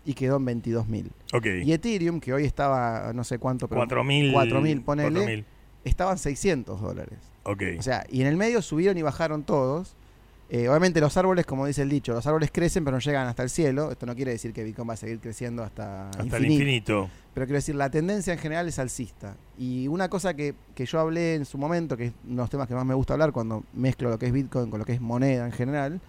y 0.05 0.13
quedó 0.13 0.37
en 0.37 0.45
22 0.45 0.87
mil. 0.87 1.11
Ok. 1.33 1.47
Y 1.65 1.73
Ethereum, 1.73 2.21
que 2.21 2.31
hoy 2.33 2.45
estaba, 2.45 3.11
no 3.13 3.25
sé 3.25 3.39
cuánto, 3.39 3.67
pero 3.67 3.81
4.000. 3.81 4.31
4.000, 4.33 4.83
ponele. 4.85 5.19
4.000. 5.25 5.45
estaban 5.83 6.17
600 6.17 6.79
dólares. 6.81 7.19
Ok. 7.43 7.61
O 7.77 7.81
sea, 7.81 8.05
y 8.09 8.21
en 8.21 8.27
el 8.27 8.37
medio 8.37 8.61
subieron 8.61 8.97
y 8.97 9.01
bajaron 9.01 9.43
todos. 9.43 9.97
Eh, 10.53 10.67
obviamente 10.67 10.99
los 10.99 11.15
árboles, 11.15 11.45
como 11.45 11.65
dice 11.65 11.81
el 11.81 11.87
dicho, 11.87 12.11
los 12.11 12.27
árboles 12.27 12.51
crecen 12.51 12.83
pero 12.83 12.97
no 12.97 12.99
llegan 12.99 13.25
hasta 13.25 13.41
el 13.41 13.49
cielo. 13.49 13.89
Esto 13.89 14.05
no 14.05 14.13
quiere 14.13 14.31
decir 14.31 14.51
que 14.51 14.65
Bitcoin 14.65 14.89
va 14.89 14.95
a 14.95 14.97
seguir 14.97 15.21
creciendo 15.21 15.63
hasta, 15.63 16.09
Hasta 16.09 16.23
infinito, 16.23 16.37
el 16.45 16.51
infinito. 16.51 17.09
Pero 17.33 17.45
quiero 17.45 17.55
decir, 17.55 17.75
la 17.75 17.89
tendencia 17.89 18.33
en 18.33 18.39
general 18.39 18.67
es 18.67 18.77
alcista. 18.77 19.37
Y 19.57 19.87
una 19.87 20.09
cosa 20.09 20.33
que, 20.33 20.53
que 20.75 20.85
yo 20.85 20.99
hablé 20.99 21.35
en 21.35 21.45
su 21.45 21.57
momento, 21.57 21.95
que 21.95 22.07
es 22.07 22.13
uno 22.25 22.35
de 22.35 22.41
los 22.41 22.49
temas 22.49 22.67
que 22.67 22.75
más 22.75 22.85
me 22.85 22.93
gusta 22.93 23.13
hablar 23.13 23.31
cuando 23.31 23.63
mezclo 23.71 24.09
lo 24.09 24.19
que 24.19 24.25
es 24.25 24.33
Bitcoin 24.33 24.69
con 24.69 24.79
lo 24.79 24.85
que 24.85 24.91
es 24.91 24.99
moneda 24.99 25.45
en 25.45 25.53
general, 25.53 26.01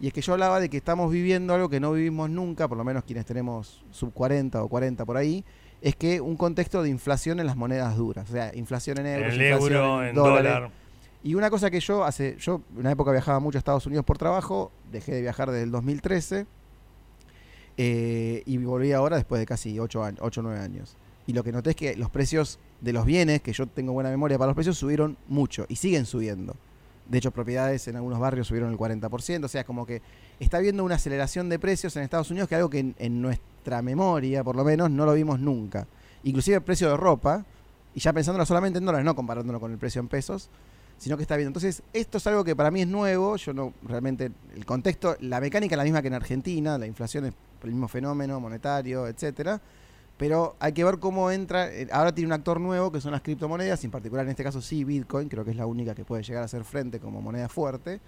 y 0.00 0.06
es 0.06 0.14
que 0.14 0.22
yo 0.22 0.32
hablaba 0.32 0.60
de 0.60 0.70
que 0.70 0.78
estamos 0.78 1.12
viviendo 1.12 1.52
algo 1.52 1.68
que 1.68 1.78
no 1.78 1.92
vivimos 1.92 2.30
nunca, 2.30 2.68
por 2.68 2.78
lo 2.78 2.84
menos 2.84 3.04
quienes 3.04 3.26
tenemos 3.26 3.84
sub 3.90 4.14
40 4.14 4.62
o 4.62 4.68
40 4.68 5.04
por 5.04 5.18
ahí, 5.18 5.44
es 5.82 5.94
que 5.94 6.22
un 6.22 6.36
contexto 6.36 6.82
de 6.82 6.88
inflación 6.88 7.38
en 7.38 7.46
las 7.46 7.56
monedas 7.56 7.98
duras. 7.98 8.30
O 8.30 8.32
sea, 8.32 8.50
inflación 8.54 8.96
en 9.00 9.06
euros, 9.08 9.34
el 9.34 9.42
inflación 9.42 9.72
euro, 9.74 10.06
en 10.06 10.14
dólares. 10.14 10.52
dólar. 10.54 10.83
Y 11.24 11.34
una 11.34 11.48
cosa 11.48 11.70
que 11.70 11.80
yo 11.80 12.04
hace, 12.04 12.36
yo 12.38 12.60
en 12.74 12.80
una 12.80 12.92
época 12.92 13.10
viajaba 13.10 13.40
mucho 13.40 13.56
a 13.56 13.60
Estados 13.60 13.86
Unidos 13.86 14.04
por 14.04 14.18
trabajo, 14.18 14.70
dejé 14.92 15.14
de 15.14 15.22
viajar 15.22 15.50
desde 15.50 15.62
el 15.62 15.70
2013 15.70 16.46
eh, 17.78 18.42
y 18.44 18.58
volví 18.58 18.92
ahora 18.92 19.16
después 19.16 19.40
de 19.40 19.46
casi 19.46 19.80
8 19.80 20.04
años, 20.04 20.20
8 20.22 20.40
o 20.40 20.42
9 20.44 20.60
años. 20.60 20.98
Y 21.26 21.32
lo 21.32 21.42
que 21.42 21.50
noté 21.50 21.70
es 21.70 21.76
que 21.76 21.96
los 21.96 22.10
precios 22.10 22.58
de 22.82 22.92
los 22.92 23.06
bienes, 23.06 23.40
que 23.40 23.54
yo 23.54 23.66
tengo 23.66 23.94
buena 23.94 24.10
memoria 24.10 24.36
para 24.36 24.48
los 24.48 24.54
precios, 24.54 24.76
subieron 24.76 25.16
mucho 25.26 25.64
y 25.70 25.76
siguen 25.76 26.04
subiendo. 26.04 26.56
De 27.08 27.16
hecho, 27.16 27.30
propiedades 27.30 27.88
en 27.88 27.96
algunos 27.96 28.18
barrios 28.18 28.46
subieron 28.46 28.70
el 28.70 28.76
40%. 28.76 29.44
O 29.44 29.48
sea, 29.48 29.64
como 29.64 29.86
que 29.86 30.02
está 30.40 30.58
habiendo 30.58 30.84
una 30.84 30.96
aceleración 30.96 31.48
de 31.48 31.58
precios 31.58 31.96
en 31.96 32.02
Estados 32.02 32.30
Unidos, 32.30 32.50
que 32.50 32.54
es 32.54 32.58
algo 32.58 32.68
que 32.68 32.80
en, 32.80 32.94
en 32.98 33.22
nuestra 33.22 33.80
memoria, 33.80 34.44
por 34.44 34.56
lo 34.56 34.64
menos, 34.64 34.90
no 34.90 35.06
lo 35.06 35.14
vimos 35.14 35.40
nunca. 35.40 35.86
Inclusive 36.22 36.58
el 36.58 36.62
precio 36.62 36.90
de 36.90 36.98
ropa, 36.98 37.46
y 37.94 38.00
ya 38.00 38.12
pensándolo 38.12 38.44
solamente 38.44 38.78
en 38.78 38.84
dólares, 38.84 39.06
no 39.06 39.14
comparándolo 39.16 39.58
con 39.58 39.72
el 39.72 39.78
precio 39.78 40.00
en 40.00 40.08
pesos, 40.08 40.50
sino 40.98 41.16
que 41.16 41.22
está 41.22 41.36
viendo. 41.36 41.50
Entonces, 41.50 41.82
esto 41.92 42.18
es 42.18 42.26
algo 42.26 42.44
que 42.44 42.56
para 42.56 42.70
mí 42.70 42.82
es 42.82 42.88
nuevo. 42.88 43.36
Yo 43.36 43.52
no, 43.52 43.72
realmente, 43.86 44.30
el 44.54 44.64
contexto, 44.64 45.16
la 45.20 45.40
mecánica 45.40 45.74
es 45.74 45.78
la 45.78 45.84
misma 45.84 46.00
que 46.02 46.08
en 46.08 46.14
Argentina, 46.14 46.78
la 46.78 46.86
inflación 46.86 47.26
es 47.26 47.34
el 47.62 47.70
mismo 47.70 47.88
fenómeno 47.88 48.40
monetario, 48.40 49.06
etcétera. 49.06 49.60
Pero 50.16 50.54
hay 50.60 50.72
que 50.72 50.84
ver 50.84 50.98
cómo 51.00 51.30
entra. 51.30 51.72
eh, 51.72 51.88
Ahora 51.90 52.14
tiene 52.14 52.28
un 52.28 52.32
actor 52.34 52.60
nuevo 52.60 52.92
que 52.92 53.00
son 53.00 53.12
las 53.12 53.20
criptomonedas, 53.20 53.82
en 53.84 53.90
particular 53.90 54.24
en 54.24 54.30
este 54.30 54.44
caso 54.44 54.60
sí 54.62 54.84
Bitcoin, 54.84 55.28
creo 55.28 55.44
que 55.44 55.50
es 55.50 55.56
la 55.56 55.66
única 55.66 55.94
que 55.94 56.04
puede 56.04 56.22
llegar 56.22 56.42
a 56.42 56.44
hacer 56.46 56.62
frente 56.64 57.00
como 57.00 57.20
moneda 57.20 57.48
fuerte. 57.48 58.00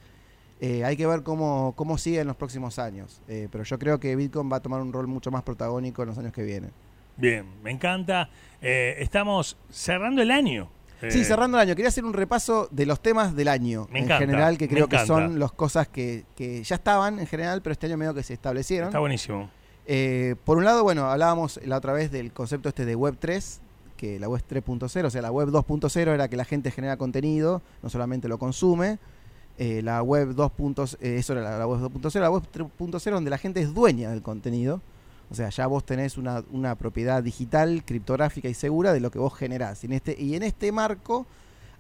Eh, 0.61 0.85
hay 0.85 0.97
que 0.97 1.07
ver 1.07 1.23
cómo, 1.23 1.75
cómo 1.76 1.99
sigue 1.99 2.21
en 2.21 2.28
los 2.28 2.37
próximos 2.37 2.78
años. 2.78 3.21
Eh, 3.28 3.49
pero 3.50 3.64
yo 3.64 3.78
creo 3.78 3.99
que 3.99 4.14
Bitcoin 4.14 4.50
va 4.50 4.59
a 4.59 4.61
tomar 4.61 4.81
un 4.81 4.93
rol 4.93 5.07
mucho 5.09 5.31
más 5.31 5.43
protagónico 5.43 6.02
en 6.02 6.09
los 6.09 6.19
años 6.19 6.33
que 6.33 6.45
vienen. 6.45 6.71
Bien, 7.16 7.45
me 7.62 7.73
encanta. 7.73 8.31
Estamos 8.61 9.57
cerrando 9.71 10.23
el 10.23 10.31
año. 10.31 10.69
Sí, 11.00 11.21
Eh, 11.21 11.25
cerrando 11.25 11.59
el 11.59 11.62
año, 11.62 11.75
quería 11.76 11.88
hacer 11.88 12.05
un 12.05 12.12
repaso 12.15 12.69
de 12.71 12.87
los 12.87 13.00
temas 13.00 13.37
del 13.37 13.49
año 13.49 13.87
Me 13.91 13.99
en 13.99 14.05
encanta, 14.05 14.21
general, 14.26 14.57
que 14.59 14.69
creo 14.69 14.88
que 14.88 14.99
son 15.07 15.38
las 15.38 15.53
cosas 15.53 15.88
que, 15.88 16.25
que 16.35 16.62
ya 16.62 16.76
estaban 16.76 17.19
en 17.19 17.26
general, 17.26 17.61
pero 17.62 17.73
este 17.73 17.87
año 17.87 17.97
medio 17.97 18.15
que 18.15 18.23
se 18.23 18.33
establecieron. 18.35 18.88
Está 18.88 18.99
buenísimo. 19.00 19.50
Eh, 19.87 20.37
por 20.45 20.57
un 20.57 20.65
lado, 20.65 20.83
bueno, 20.83 21.11
hablábamos 21.11 21.61
la 21.65 21.76
otra 21.76 21.93
vez 21.93 22.11
del 22.11 22.33
concepto 22.33 22.69
este 22.69 22.85
de 22.85 22.95
Web 22.97 23.17
3, 23.21 23.61
que 23.97 24.19
la 24.19 24.29
Web 24.29 24.43
3.0, 24.49 25.05
o 25.07 25.11
sea, 25.11 25.23
la 25.23 25.31
Web 25.31 25.49
2.0 25.50 25.97
era 26.15 26.29
que 26.29 26.37
la 26.37 26.45
gente 26.45 26.71
genera 26.71 26.97
contenido, 26.97 27.62
no 27.83 27.88
solamente 27.91 28.26
lo 28.29 28.38
consume. 28.38 28.99
Eh, 29.59 29.81
la 29.83 30.03
Web 30.03 30.35
2.0, 30.35 30.99
eh, 31.00 31.17
eso 31.19 31.33
era 31.33 31.43
la, 31.43 31.59
la 31.59 31.67
Web 31.67 31.81
2.0, 31.93 32.21
la 32.21 32.31
Web 32.31 32.43
3.0 32.53 33.11
donde 33.11 33.31
la 33.31 33.38
gente 33.38 33.61
es 33.61 33.73
dueña 33.73 34.11
del 34.11 34.23
contenido. 34.23 34.81
O 35.30 35.35
sea, 35.35 35.49
ya 35.49 35.66
vos 35.66 35.85
tenés 35.85 36.18
una, 36.18 36.45
una 36.52 36.75
propiedad 36.76 37.23
digital, 37.23 37.83
criptográfica 37.85 38.49
y 38.49 38.54
segura 38.54 38.92
de 38.92 39.00
lo 39.00 39.11
que 39.11 39.18
vos 39.18 39.35
generás. 39.35 39.83
Y 39.83 39.87
en 39.87 39.92
este, 39.95 40.16
y 40.21 40.35
en 40.37 40.42
este 40.45 40.71
marco 40.73 41.26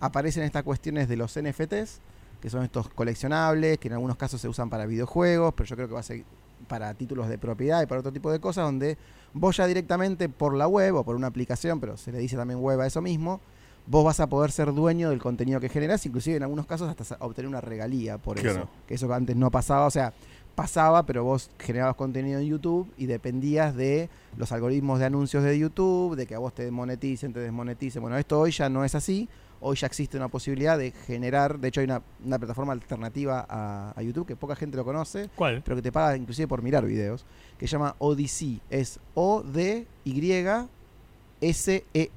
aparecen 0.00 0.42
estas 0.42 0.62
cuestiones 0.64 1.08
de 1.08 1.16
los 1.16 1.38
NFTs, 1.40 2.00
que 2.40 2.50
son 2.50 2.64
estos 2.64 2.88
coleccionables, 2.88 3.78
que 3.78 3.88
en 3.88 3.94
algunos 3.94 4.16
casos 4.16 4.40
se 4.40 4.48
usan 4.48 4.68
para 4.68 4.84
videojuegos, 4.86 5.54
pero 5.56 5.66
yo 5.68 5.76
creo 5.76 5.88
que 5.88 5.94
va 5.94 6.00
a 6.00 6.04
ser 6.04 6.24
para 6.68 6.92
títulos 6.94 7.28
de 7.28 7.38
propiedad 7.38 7.82
y 7.82 7.86
para 7.86 8.00
otro 8.00 8.12
tipo 8.12 8.32
de 8.32 8.40
cosas, 8.40 8.64
donde 8.64 8.98
vos 9.32 9.56
ya 9.56 9.66
directamente 9.66 10.28
por 10.28 10.54
la 10.54 10.66
web 10.66 10.96
o 10.96 11.04
por 11.04 11.14
una 11.14 11.28
aplicación, 11.28 11.78
pero 11.80 11.96
se 11.96 12.10
le 12.12 12.18
dice 12.18 12.36
también 12.36 12.60
web 12.60 12.80
a 12.80 12.86
eso 12.86 13.00
mismo, 13.00 13.40
vos 13.86 14.04
vas 14.04 14.18
a 14.20 14.26
poder 14.26 14.50
ser 14.50 14.72
dueño 14.74 15.10
del 15.10 15.20
contenido 15.20 15.60
que 15.60 15.68
generás, 15.68 16.04
inclusive 16.06 16.36
en 16.36 16.42
algunos 16.42 16.66
casos 16.66 16.88
hasta 16.88 17.16
obtener 17.24 17.48
una 17.48 17.60
regalía 17.60 18.18
por 18.18 18.38
Claro. 18.40 18.58
eso. 18.62 18.68
Que 18.88 18.94
eso 18.94 19.12
antes 19.14 19.36
no 19.36 19.50
pasaba, 19.50 19.86
o 19.86 19.90
sea, 19.90 20.12
pasaba, 20.56 21.04
pero 21.06 21.22
vos 21.22 21.50
generabas 21.60 21.94
contenido 21.94 22.40
en 22.40 22.46
YouTube 22.46 22.90
y 22.96 23.06
dependías 23.06 23.76
de 23.76 24.08
los 24.36 24.50
algoritmos 24.50 24.98
de 24.98 25.04
anuncios 25.04 25.44
de 25.44 25.56
YouTube, 25.56 26.16
de 26.16 26.26
que 26.26 26.34
a 26.34 26.38
vos 26.40 26.52
te 26.54 26.68
moneticen, 26.70 27.32
te 27.32 27.38
desmoneticen. 27.40 28.02
Bueno, 28.02 28.16
esto 28.18 28.40
hoy 28.40 28.50
ya 28.50 28.68
no 28.68 28.84
es 28.84 28.94
así. 28.96 29.28
Hoy 29.60 29.76
ya 29.76 29.86
existe 29.86 30.16
una 30.16 30.28
posibilidad 30.28 30.76
de 30.76 30.90
generar, 30.90 31.58
de 31.58 31.68
hecho 31.68 31.80
hay 31.80 31.84
una, 31.84 32.02
una 32.24 32.38
plataforma 32.38 32.72
alternativa 32.74 33.46
a, 33.48 33.92
a 33.96 34.02
YouTube 34.02 34.26
que 34.26 34.36
poca 34.36 34.54
gente 34.54 34.76
lo 34.76 34.84
conoce, 34.84 35.30
¿Cuál? 35.34 35.62
pero 35.64 35.76
que 35.76 35.82
te 35.82 35.90
paga 35.92 36.14
inclusive 36.16 36.46
por 36.46 36.60
mirar 36.60 36.84
videos, 36.84 37.24
que 37.58 37.66
se 37.66 37.72
llama 37.72 37.94
Odyssey. 37.98 38.60
Es 38.68 39.00
O-D-Y-S-E-E, 39.14 40.66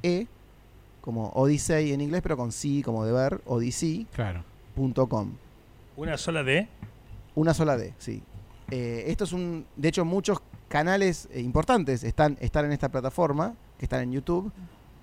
E 0.03 0.27
como 1.01 1.29
Odyssey 1.29 1.93
en 1.93 2.01
inglés, 2.01 2.21
pero 2.21 2.35
con 2.35 2.51
sí, 2.51 2.83
como 2.83 3.05
de 3.05 3.13
ver, 3.13 3.41
odyssey.com. 3.45 4.05
Claro. 4.13 4.43
Una 5.95 6.17
sola 6.17 6.43
D. 6.43 6.67
Una 7.35 7.53
sola 7.53 7.77
D, 7.77 7.93
sí. 7.99 8.21
Eh, 8.71 9.05
esto 9.07 9.23
es 9.23 9.33
un. 9.33 9.65
De 9.75 9.89
hecho, 9.89 10.05
muchos 10.05 10.39
canales 10.67 11.27
eh, 11.31 11.41
importantes 11.41 12.03
están, 12.03 12.37
están 12.41 12.65
en 12.65 12.71
esta 12.71 12.89
plataforma, 12.89 13.55
que 13.77 13.85
están 13.85 14.01
en 14.01 14.11
YouTube, 14.11 14.51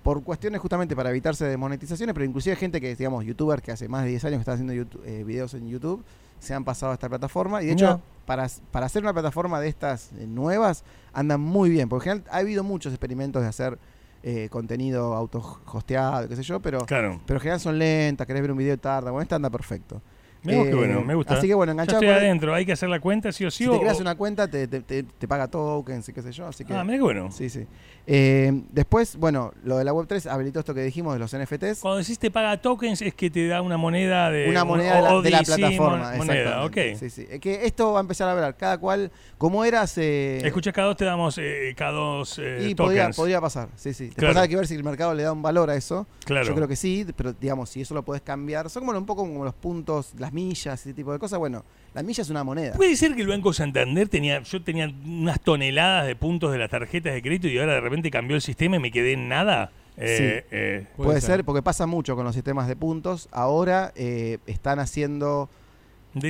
por 0.03 0.23
cuestiones 0.23 0.61
justamente 0.61 0.95
para 0.95 1.09
evitarse 1.09 1.45
de 1.45 1.57
monetizaciones, 1.57 2.13
pero 2.13 2.25
inclusive 2.25 2.55
gente 2.55 2.79
que, 2.79 2.95
digamos, 2.95 3.25
youtubers 3.25 3.61
que 3.61 3.71
hace 3.71 3.87
más 3.89 4.03
de 4.03 4.09
10 4.11 4.25
años 4.25 4.37
que 4.37 4.41
están 4.41 4.53
haciendo 4.53 4.73
YouTube- 4.73 5.01
eh, 5.05 5.23
videos 5.23 5.53
en 5.53 5.67
YouTube, 5.67 6.03
se 6.39 6.53
han 6.53 6.63
pasado 6.63 6.91
a 6.91 6.95
esta 6.95 7.09
plataforma. 7.09 7.61
Y 7.61 7.65
de 7.67 7.71
hecho, 7.73 7.99
para, 8.25 8.47
para 8.71 8.85
hacer 8.85 9.01
una 9.03 9.11
plataforma 9.13 9.59
de 9.59 9.67
estas 9.67 10.11
eh, 10.13 10.25
nuevas, 10.27 10.83
andan 11.13 11.41
muy 11.41 11.69
bien. 11.69 11.89
Porque 11.89 12.09
en 12.09 12.17
general 12.19 12.33
ha 12.33 12.39
habido 12.39 12.63
muchos 12.63 12.93
experimentos 12.93 13.41
de 13.41 13.47
hacer 13.49 13.77
eh, 14.23 14.47
contenido 14.49 15.13
auto-hosteado, 15.13 16.27
qué 16.27 16.35
sé 16.35 16.43
yo, 16.43 16.59
pero, 16.59 16.79
Claro. 16.85 17.19
pero 17.25 17.37
en 17.37 17.41
general 17.41 17.59
son 17.59 17.77
lentas, 17.77 18.25
querés 18.27 18.41
ver 18.41 18.51
un 18.51 18.57
video 18.57 18.77
tarda. 18.77 19.11
Bueno, 19.11 19.23
esta 19.23 19.35
anda 19.35 19.49
perfecto. 19.49 20.01
Qué 20.43 20.61
Eh, 20.61 20.73
bueno, 20.75 21.01
me 21.01 21.15
gusta. 21.15 21.33
Así 21.35 21.47
que 21.47 21.53
bueno, 21.53 21.71
enganchado 21.73 21.99
estoy 22.01 22.15
adentro, 22.15 22.53
hay 22.53 22.65
que 22.65 22.71
hacer 22.73 22.87
la 22.89 22.99
cuenta 22.99 23.31
sí 23.31 23.43
o 23.45 23.51
sí. 23.51 23.63
si 23.63 23.69
o- 23.69 23.73
te 23.73 23.79
creas 23.79 23.99
una 23.99 24.15
cuenta, 24.15 24.47
te, 24.47 24.67
te, 24.67 24.81
te- 24.81 25.03
te 25.03 25.27
paga 25.27 25.47
tokens 25.47 26.07
y 26.09 26.13
qué 26.13 26.21
sé 26.21 26.31
yo. 26.31 26.47
Así 26.47 26.63
que, 26.63 26.73
Ah, 26.73 26.83
mira 26.83 26.97
qué 26.97 27.03
bueno. 27.03 27.31
sí, 27.31 27.49
sí. 27.49 27.65
Eh, 28.09 28.63
después, 28.71 29.17
bueno, 29.17 29.51
lo 29.63 29.77
de 29.77 29.83
la 29.83 29.91
Web3 29.93 30.27
habilitó 30.31 30.59
esto 30.59 30.73
que 30.73 30.81
dijimos 30.81 31.13
de 31.13 31.19
los 31.19 31.33
NFTs. 31.33 31.79
Cuando 31.81 31.97
decís 31.97 32.17
te 32.19 32.31
paga 32.31 32.55
tokens 32.61 33.01
es 33.01 33.13
que 33.13 33.29
te 33.29 33.47
da 33.47 33.61
una 33.61 33.75
moneda 33.77 34.31
de... 34.31 34.47
Una 34.49 34.61
un 34.63 34.69
moneda 34.69 34.95
de 34.95 35.01
la, 35.01 35.21
de 35.21 35.29
la 35.31 35.39
Odyssey, 35.39 35.55
plataforma. 35.57 36.07
mon- 36.09 36.17
moneda, 36.17 36.65
ok. 36.65 36.77
Sí, 36.97 37.09
sí. 37.09 37.25
Es 37.29 37.39
que 37.41 37.65
esto 37.65 37.91
va 37.91 37.99
a 37.99 38.01
empezar 38.01 38.29
a 38.29 38.31
hablar 38.31 38.55
cada 38.55 38.77
cual, 38.77 39.11
como 39.37 39.65
era 39.65 39.81
hace... 39.81 40.37
Escucha, 40.47 40.71
cada 40.71 40.87
dos 40.87 40.95
te 40.97 41.03
damos 41.03 41.37
eh, 41.37 41.73
cada 41.75 41.91
dos 41.91 42.39
eh, 42.39 42.67
y 42.69 42.75
podría, 42.75 43.01
tokens. 43.03 43.15
podría 43.17 43.41
pasar, 43.41 43.69
sí, 43.75 43.93
sí. 43.93 44.05
Después 44.05 44.25
Claro. 44.27 44.39
hay 44.41 44.47
que 44.49 44.55
ver 44.55 44.67
si 44.67 44.75
el 44.75 44.83
mercado 44.85 45.13
le 45.13 45.23
da 45.23 45.33
un 45.33 45.41
valor 45.41 45.69
a 45.69 45.75
eso. 45.75 46.07
Claro. 46.23 46.45
Yo 46.47 46.55
creo 46.55 46.67
que 46.67 46.75
sí, 46.77 47.05
pero 47.17 47.33
digamos, 47.33 47.69
si 47.69 47.81
eso 47.81 47.93
lo 47.93 48.03
puedes 48.03 48.21
cambiar, 48.21 48.69
son 48.69 48.85
como 48.85 48.97
un 48.97 49.05
poco 49.05 49.23
como 49.23 49.43
los 49.43 49.53
puntos, 49.53 50.13
las 50.17 50.26
millas, 50.33 50.81
ese 50.81 50.93
tipo 50.93 51.11
de 51.13 51.19
cosas. 51.19 51.39
Bueno, 51.39 51.63
la 51.93 52.03
milla 52.03 52.21
es 52.21 52.29
una 52.29 52.43
moneda. 52.43 52.73
Puede 52.75 52.95
ser 52.95 53.15
que 53.15 53.21
el 53.21 53.27
Banco 53.27 53.53
Santander 53.53 54.07
tenía, 54.09 54.41
yo 54.43 54.61
tenía 54.61 54.91
unas 55.05 55.39
toneladas 55.41 56.07
de 56.07 56.15
puntos 56.15 56.51
de 56.51 56.57
las 56.57 56.69
tarjetas 56.69 57.13
de 57.13 57.21
crédito 57.21 57.47
y 57.47 57.57
ahora 57.57 57.73
de 57.73 57.81
repente 57.81 58.11
cambió 58.11 58.35
el 58.35 58.41
sistema 58.41 58.75
y 58.75 58.79
me 58.79 58.91
quedé 58.91 59.13
en 59.13 59.27
nada. 59.29 59.71
Eh, 59.97 60.45
eh, 60.51 60.85
Puede, 60.95 61.07
Puede 61.07 61.21
ser. 61.21 61.37
ser. 61.37 61.43
porque 61.45 61.63
pasa 61.63 61.87
mucho 61.87 62.15
con 62.15 62.23
los 62.23 62.35
sistemas 62.35 62.67
de 62.67 62.75
puntos. 62.75 63.29
Ahora 63.31 63.91
eh, 63.95 64.37
están 64.45 64.79
haciendo. 64.79 65.49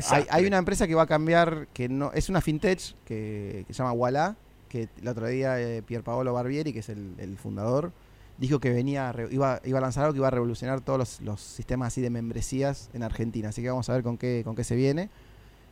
Hay, 0.10 0.26
hay 0.30 0.46
una 0.46 0.58
empresa 0.58 0.88
que 0.88 0.96
va 0.96 1.04
a 1.04 1.08
cambiar, 1.08 1.68
que 1.74 1.88
no 1.88 2.12
es 2.14 2.30
una 2.30 2.42
fintech 2.42 2.96
que, 3.06 3.64
que 3.68 3.74
se 3.74 3.78
llama 3.78 3.94
Walla, 3.94 4.36
que 4.70 4.90
el 5.02 5.08
otro 5.08 5.28
día 5.28 5.62
eh, 5.62 5.82
Pier 5.82 6.04
Paolo 6.04 6.34
Barbieri, 6.34 6.74
que 6.74 6.80
es 6.80 6.90
el, 6.90 7.14
el 7.20 7.38
fundador, 7.38 7.92
dijo 8.38 8.60
que 8.60 8.70
venía 8.72 9.14
iba, 9.32 9.60
iba 9.66 9.78
a 9.80 9.82
lanzar 9.82 10.04
algo 10.06 10.14
que 10.14 10.20
iba 10.20 10.28
a 10.28 10.32
revolucionar 10.32 10.82
todos 10.82 11.00
los, 11.00 11.22
los 11.22 11.42
sistemas 11.42 11.88
así 11.88 12.02
de 12.02 12.10
membresías 12.10 12.90
en 12.94 13.04
Argentina. 13.04 13.50
Así 13.50 13.62
que 13.62 13.70
vamos 13.70 13.90
a 13.90 13.94
ver 13.94 14.04
con 14.04 14.18
qué, 14.18 14.42
con 14.44 14.56
qué 14.56 14.64
se 14.64 14.76
viene. 14.76 15.10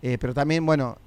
Eh, 0.01 0.17
pero 0.19 0.33
también, 0.33 0.65
bueno, 0.65 0.97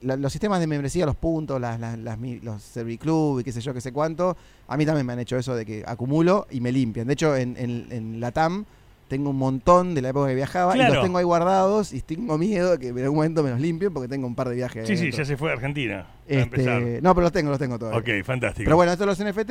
la- 0.00 0.16
los 0.16 0.32
sistemas 0.32 0.58
de 0.60 0.66
membresía, 0.66 1.06
los 1.06 1.16
puntos, 1.16 1.60
las, 1.60 1.78
las, 1.78 1.98
las 1.98 2.18
los 2.42 2.62
Serviclub 2.62 3.40
y 3.40 3.44
qué 3.44 3.52
sé 3.52 3.60
yo, 3.60 3.72
qué 3.74 3.80
sé 3.80 3.92
cuánto, 3.92 4.36
a 4.68 4.76
mí 4.76 4.84
también 4.86 5.06
me 5.06 5.12
han 5.12 5.18
hecho 5.20 5.36
eso 5.36 5.54
de 5.54 5.64
que 5.66 5.84
acumulo 5.86 6.46
y 6.50 6.60
me 6.60 6.72
limpian. 6.72 7.06
De 7.06 7.12
hecho, 7.14 7.36
en, 7.36 7.56
en, 7.56 7.86
en 7.90 8.20
la 8.20 8.32
TAM 8.32 8.64
tengo 9.08 9.30
un 9.30 9.36
montón 9.36 9.94
de 9.94 10.00
la 10.02 10.08
época 10.08 10.28
que 10.28 10.34
viajaba 10.34 10.74
y 10.74 10.78
los 10.94 11.02
tengo 11.04 11.18
ahí 11.18 11.24
guardados 11.24 11.92
y 11.92 12.00
tengo 12.00 12.38
miedo 12.38 12.70
de 12.72 12.78
que 12.78 12.88
en 12.88 12.98
algún 13.00 13.16
momento 13.16 13.42
me 13.42 13.50
los 13.50 13.60
limpien 13.60 13.92
porque 13.92 14.08
tengo 14.08 14.26
un 14.26 14.34
par 14.34 14.48
de 14.48 14.54
viajes. 14.54 14.88
Sí, 14.88 14.96
sí, 14.96 15.10
ya 15.10 15.24
se 15.24 15.36
fue 15.36 15.50
a 15.50 15.52
Argentina. 15.52 16.06
Este, 16.26 17.00
no, 17.02 17.14
pero 17.14 17.22
los 17.24 17.32
tengo, 17.32 17.50
los 17.50 17.58
tengo 17.58 17.78
todavía. 17.78 18.00
Ok, 18.20 18.24
fantástico. 18.24 18.64
Pero 18.64 18.76
bueno, 18.76 18.90
estos 18.92 19.06
los 19.06 19.18
NFT. 19.22 19.50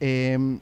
eh, 0.00 0.58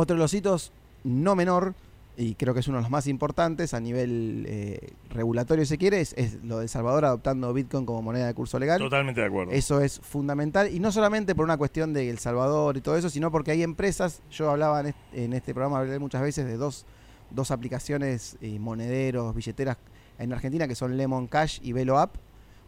otro 0.00 0.16
de 0.16 0.20
los 0.20 0.34
hitos 0.34 0.72
no 1.04 1.34
menor, 1.34 1.74
y 2.16 2.34
creo 2.34 2.52
que 2.52 2.60
es 2.60 2.68
uno 2.68 2.78
de 2.78 2.82
los 2.82 2.90
más 2.90 3.06
importantes 3.06 3.72
a 3.72 3.80
nivel 3.80 4.44
eh, 4.46 4.92
regulatorio, 5.10 5.64
si 5.64 5.78
quiere, 5.78 6.00
es, 6.00 6.12
es 6.18 6.42
lo 6.44 6.58
de 6.58 6.64
El 6.64 6.68
Salvador 6.68 7.04
adoptando 7.06 7.52
Bitcoin 7.54 7.86
como 7.86 8.02
moneda 8.02 8.26
de 8.26 8.34
curso 8.34 8.58
legal. 8.58 8.78
Totalmente 8.78 9.20
de 9.20 9.26
acuerdo. 9.26 9.52
Eso 9.52 9.80
es 9.80 10.00
fundamental. 10.00 10.68
Y 10.72 10.80
no 10.80 10.92
solamente 10.92 11.34
por 11.34 11.44
una 11.44 11.56
cuestión 11.56 11.94
de 11.94 12.10
El 12.10 12.18
Salvador 12.18 12.76
y 12.76 12.82
todo 12.82 12.96
eso, 12.96 13.08
sino 13.08 13.30
porque 13.30 13.52
hay 13.52 13.62
empresas, 13.62 14.22
yo 14.30 14.50
hablaba 14.50 14.80
en 14.80 14.86
este, 14.88 15.24
en 15.24 15.32
este 15.32 15.54
programa, 15.54 15.78
hablé 15.78 15.98
muchas 15.98 16.20
veces 16.20 16.44
de 16.46 16.56
dos, 16.56 16.84
dos 17.30 17.50
aplicaciones, 17.50 18.36
eh, 18.42 18.58
monederos, 18.58 19.34
billeteras 19.34 19.78
en 20.18 20.32
Argentina, 20.32 20.68
que 20.68 20.74
son 20.74 20.96
Lemon 20.96 21.26
Cash 21.26 21.60
y 21.62 21.72
Velo 21.72 21.98
App. 21.98 22.16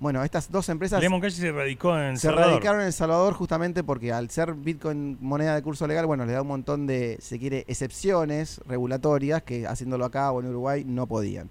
Bueno, 0.03 0.25
estas 0.25 0.51
dos 0.51 0.69
empresas 0.69 1.01
Lemon 1.01 1.21
Cash 1.21 1.35
se 1.35 1.53
radicó 1.53 1.97
en 1.97 2.17
se 2.17 2.27
Salvador. 2.27 2.51
radicaron 2.51 2.81
en 2.81 2.89
El 2.89 2.93
Salvador 2.93 3.35
justamente 3.35 3.85
porque 3.85 4.13
al 4.13 4.31
ser 4.31 4.53
Bitcoin 4.55 5.17
moneda 5.21 5.55
de 5.55 5.63
curso 5.63 5.87
legal, 5.87 6.07
bueno, 6.07 6.27
le 6.27 6.33
da 6.33 6.43
un 6.43 6.49
montón 6.49 6.89
de, 6.89 7.19
se 7.21 7.39
quiere, 7.39 7.65
excepciones 7.69 8.61
regulatorias 8.67 9.45
que 9.45 9.65
haciéndolo 9.65 10.05
acá 10.05 10.33
o 10.33 10.41
en 10.41 10.49
Uruguay 10.49 10.83
no 10.85 11.07
podían. 11.07 11.51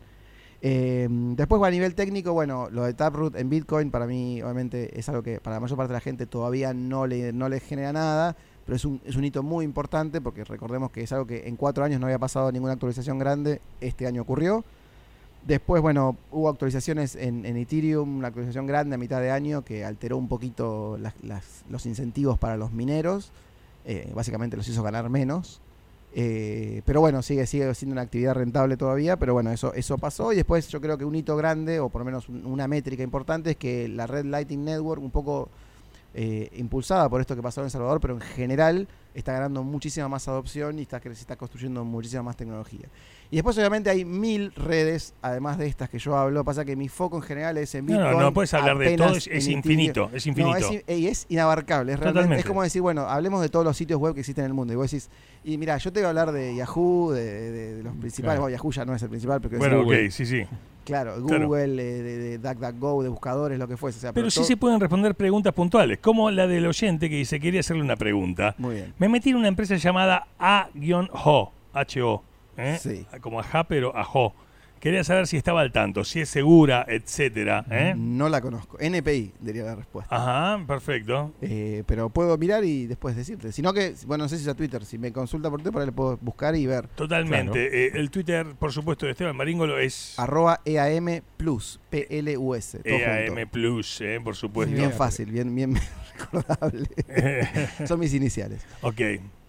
Eh, 0.62 1.08
después, 1.10 1.64
a 1.64 1.72
nivel 1.72 1.96
técnico, 1.96 2.34
bueno, 2.34 2.68
lo 2.70 2.84
de 2.84 2.94
Taproot 2.94 3.38
en 3.38 3.50
Bitcoin 3.50 3.90
para 3.90 4.06
mí, 4.06 4.42
obviamente, 4.42 5.00
es 5.00 5.08
algo 5.08 5.24
que 5.24 5.40
para 5.40 5.56
la 5.56 5.62
mayor 5.62 5.78
parte 5.78 5.94
de 5.94 5.96
la 5.96 6.02
gente 6.02 6.26
todavía 6.26 6.74
no 6.74 7.08
le, 7.08 7.32
no 7.32 7.48
le 7.48 7.62
genera 7.62 7.94
nada, 7.94 8.36
pero 8.66 8.76
es 8.76 8.84
un, 8.84 9.00
es 9.06 9.16
un 9.16 9.24
hito 9.24 9.44
muy 9.44 9.64
importante 9.64 10.20
porque 10.20 10.44
recordemos 10.44 10.92
que 10.92 11.04
es 11.04 11.12
algo 11.14 11.26
que 11.26 11.48
en 11.48 11.56
cuatro 11.56 11.86
años 11.86 12.02
no 12.02 12.08
había 12.08 12.20
pasado 12.20 12.52
ninguna 12.52 12.74
actualización 12.74 13.18
grande, 13.18 13.62
este 13.80 14.08
año 14.08 14.24
ocurrió. 14.24 14.66
Después, 15.46 15.82
bueno, 15.82 16.18
hubo 16.32 16.50
actualizaciones 16.50 17.16
en, 17.16 17.46
en 17.46 17.58
Ethereum, 17.58 18.18
una 18.18 18.28
actualización 18.28 18.68
grande 18.68 18.96
a 18.96 18.98
mitad 19.00 19.20
de 19.22 19.32
año 19.32 19.64
que 19.64 19.84
alteró 19.84 20.18
un 20.18 20.28
poquito 20.28 20.98
las- 21.00 21.16
las- 21.24 21.64
los 21.70 21.86
incentivos 21.88 22.38
para 22.38 22.58
los 22.58 22.72
mineros. 22.72 23.32
Eh, 23.86 24.12
básicamente 24.14 24.56
los 24.56 24.68
hizo 24.68 24.84
ganar 24.84 25.10
menos. 25.10 25.60
Eh, 26.14 26.82
pero 26.86 27.00
bueno, 27.00 27.22
sigue, 27.24 27.48
sigue 27.48 27.74
siendo 27.74 27.94
una 27.94 28.02
actividad 28.04 28.36
rentable 28.36 28.78
todavía, 28.78 29.18
pero 29.18 29.34
bueno, 29.34 29.50
eso, 29.52 29.74
eso 29.74 29.98
pasó. 29.98 30.32
Y 30.32 30.36
después 30.36 30.68
yo 30.68 30.80
creo 30.80 30.98
que 30.98 31.06
un 31.06 31.16
hito 31.16 31.36
grande, 31.36 31.80
o 31.80 31.90
por 31.90 32.02
lo 32.02 32.06
menos 32.06 32.30
un- 32.30 32.46
una 32.46 32.68
métrica 32.68 33.02
importante, 33.02 33.52
es 33.52 33.58
que 33.58 33.88
la 33.88 34.06
Red 34.08 34.26
Lighting 34.26 34.64
Network, 34.64 35.02
un 35.02 35.12
poco 35.12 35.50
eh, 36.14 36.50
impulsada 36.58 37.08
por 37.10 37.22
esto 37.22 37.36
que 37.38 37.42
pasó 37.42 37.62
en 37.62 37.66
El 37.66 37.72
Salvador, 37.72 38.02
pero 38.02 38.16
en 38.16 38.20
general 38.22 38.88
está 39.14 39.34
ganando 39.34 39.64
muchísima 39.64 40.08
más 40.08 40.28
adopción 40.28 40.80
y 40.80 40.84
está, 40.84 41.00
se 41.02 41.10
está 41.12 41.36
construyendo 41.36 41.84
muchísima 41.84 42.24
más 42.24 42.38
tecnología. 42.38 42.88
Y 43.30 43.36
después 43.36 43.58
obviamente 43.58 43.90
hay 43.90 44.04
mil 44.06 44.54
redes, 44.56 45.14
además 45.22 45.58
de 45.58 45.68
estas 45.68 45.90
que 45.90 46.00
yo 46.00 46.18
hablo, 46.18 46.44
pasa 46.44 46.66
que 46.66 46.76
mi 46.76 46.90
foco 46.90 47.18
en 47.18 47.24
general 47.24 47.58
es 47.58 47.74
en 47.76 47.86
No, 47.86 47.94
Bitcoin. 47.94 48.12
no, 48.14 48.22
no 48.22 48.34
puedes 48.34 48.54
hablar 48.54 48.78
de 48.78 48.98
todo, 48.98 49.16
es, 49.16 49.28
infinito, 49.48 50.10
es 50.14 50.26
infinito. 50.28 50.60
no, 50.60 50.72
es, 50.88 51.00
y 51.00 51.08
es 51.08 51.26
inabarcable. 51.30 51.94
Es, 51.94 52.00
realmente, 52.00 52.36
es 52.40 52.46
como 52.46 52.62
decir, 52.64 52.82
bueno, 52.82 53.02
hablemos 53.02 53.42
de 53.42 53.50
todos 53.50 53.64
los 53.66 53.76
sitios 53.78 54.00
web 54.00 54.14
que 54.14 54.20
existen 54.22 54.44
en 54.46 54.52
el 54.52 54.54
mundo. 54.54 54.74
Y 54.74 54.76
vos 54.76 54.90
decís, 54.92 55.10
y 55.44 55.58
mira, 55.58 55.78
yo 55.78 55.92
te 55.94 56.00
voy 56.02 56.06
a 56.08 56.10
hablar 56.10 56.32
de 56.32 56.56
Yahoo, 56.56 57.12
de, 57.14 57.24
de- 57.52 57.76
de 57.76 57.84
los 57.84 57.94
principales. 57.96 58.34
Claro. 58.36 58.42
Bueno, 58.42 58.58
Yahoo 58.58 58.72
ya 58.72 58.86
no 58.86 58.96
es 58.96 59.02
el 59.02 59.10
principal, 59.10 59.40
pero 59.42 59.58
bueno, 59.60 59.82
ok, 59.82 60.10
sí, 60.10 60.26
sí. 60.26 60.44
Claro, 60.84 61.24
Claro. 61.26 61.48
Google, 61.48 61.82
eh, 61.82 62.02
de, 62.02 62.18
de 62.18 62.38
DuckDuckGo, 62.40 63.04
de 63.04 63.10
buscadores, 63.10 63.60
lo 63.60 63.68
que 63.68 63.78
fuese. 63.78 63.98
O 64.00 64.02
sea, 64.02 64.14
Pero 64.14 64.30
sí 64.32 64.40
todo- 64.40 64.46
se 64.48 64.58
pueden 64.58 64.80
responder 64.80 65.14
preguntas 65.16 65.54
puntuales, 65.54 66.00
como 66.00 66.32
la 66.32 66.48
del 66.48 66.66
oyente 66.66 67.10
que 67.10 67.16
dice, 67.18 67.40
quería 67.40 67.60
hacerle 67.60 67.84
una 67.84 67.96
pregunta. 67.96 68.56
Muy 68.58 68.76
bien. 68.76 68.94
Me 68.98 69.08
metí 69.10 69.30
en 69.30 69.36
una 69.38 69.48
empresa 69.48 69.76
llamada 69.76 70.28
A-HO, 70.40 71.52
H-O, 71.74 72.24
¿eh? 72.58 72.78
Sí. 72.82 73.06
como 73.22 73.40
ajá, 73.40 73.64
pero 73.66 73.96
ajo. 73.96 74.34
Quería 74.82 75.04
saber 75.04 75.28
si 75.28 75.38
estaba 75.38 75.62
al 75.62 75.72
tanto, 75.72 76.04
si 76.04 76.22
es 76.22 76.30
segura, 76.30 76.84
etcétera. 76.90 77.64
¿eh? 77.70 77.94
No 77.96 78.30
la 78.30 78.42
conozco. 78.42 78.80
NPI, 78.80 79.32
diría 79.40 79.64
la 79.64 79.76
respuesta. 79.76 80.16
Ajá, 80.16 80.66
perfecto. 80.66 81.32
Eh, 81.40 81.84
pero 81.86 82.10
puedo 82.10 82.36
mirar 82.40 82.64
y 82.66 82.88
después 82.88 83.16
decirte. 83.16 83.52
Si 83.52 83.62
no 83.62 83.74
que, 83.74 83.94
bueno, 84.08 84.24
no 84.24 84.28
sé 84.30 84.38
si 84.38 84.42
es 84.42 84.48
a 84.48 84.56
Twitter. 84.56 84.84
Si 84.84 84.98
me 84.98 85.14
consulta 85.14 85.52
por 85.52 85.60
Twitter, 85.60 85.72
por 85.72 85.82
ahí 85.84 85.86
le 85.86 85.92
puedo 85.92 86.18
buscar 86.20 86.56
y 86.56 86.66
ver. 86.66 86.88
Totalmente. 86.88 87.86
Eh, 87.86 87.92
el 87.94 88.10
Twitter, 88.10 88.48
por 88.58 88.72
supuesto, 88.74 89.06
de 89.06 89.12
Esteban 89.12 89.36
Maringolo 89.36 89.78
es 89.78 90.18
Arroba 90.18 90.62
EAM 90.66 91.22
Plus, 91.38 91.80
P-L-U-S. 91.92 92.80
todo 92.80 92.92
EAM 92.92 93.36
junto. 93.36 93.52
Plus, 93.52 94.02
eh, 94.02 94.20
por 94.24 94.36
supuesto. 94.36 94.76
Bien 94.76 94.92
fácil, 94.92 95.30
bien, 95.32 95.54
bien 95.54 95.76
recordable. 96.18 96.88
Son 97.86 98.00
mis 98.00 98.16
iniciales. 98.16 98.66
ok, 98.82 99.00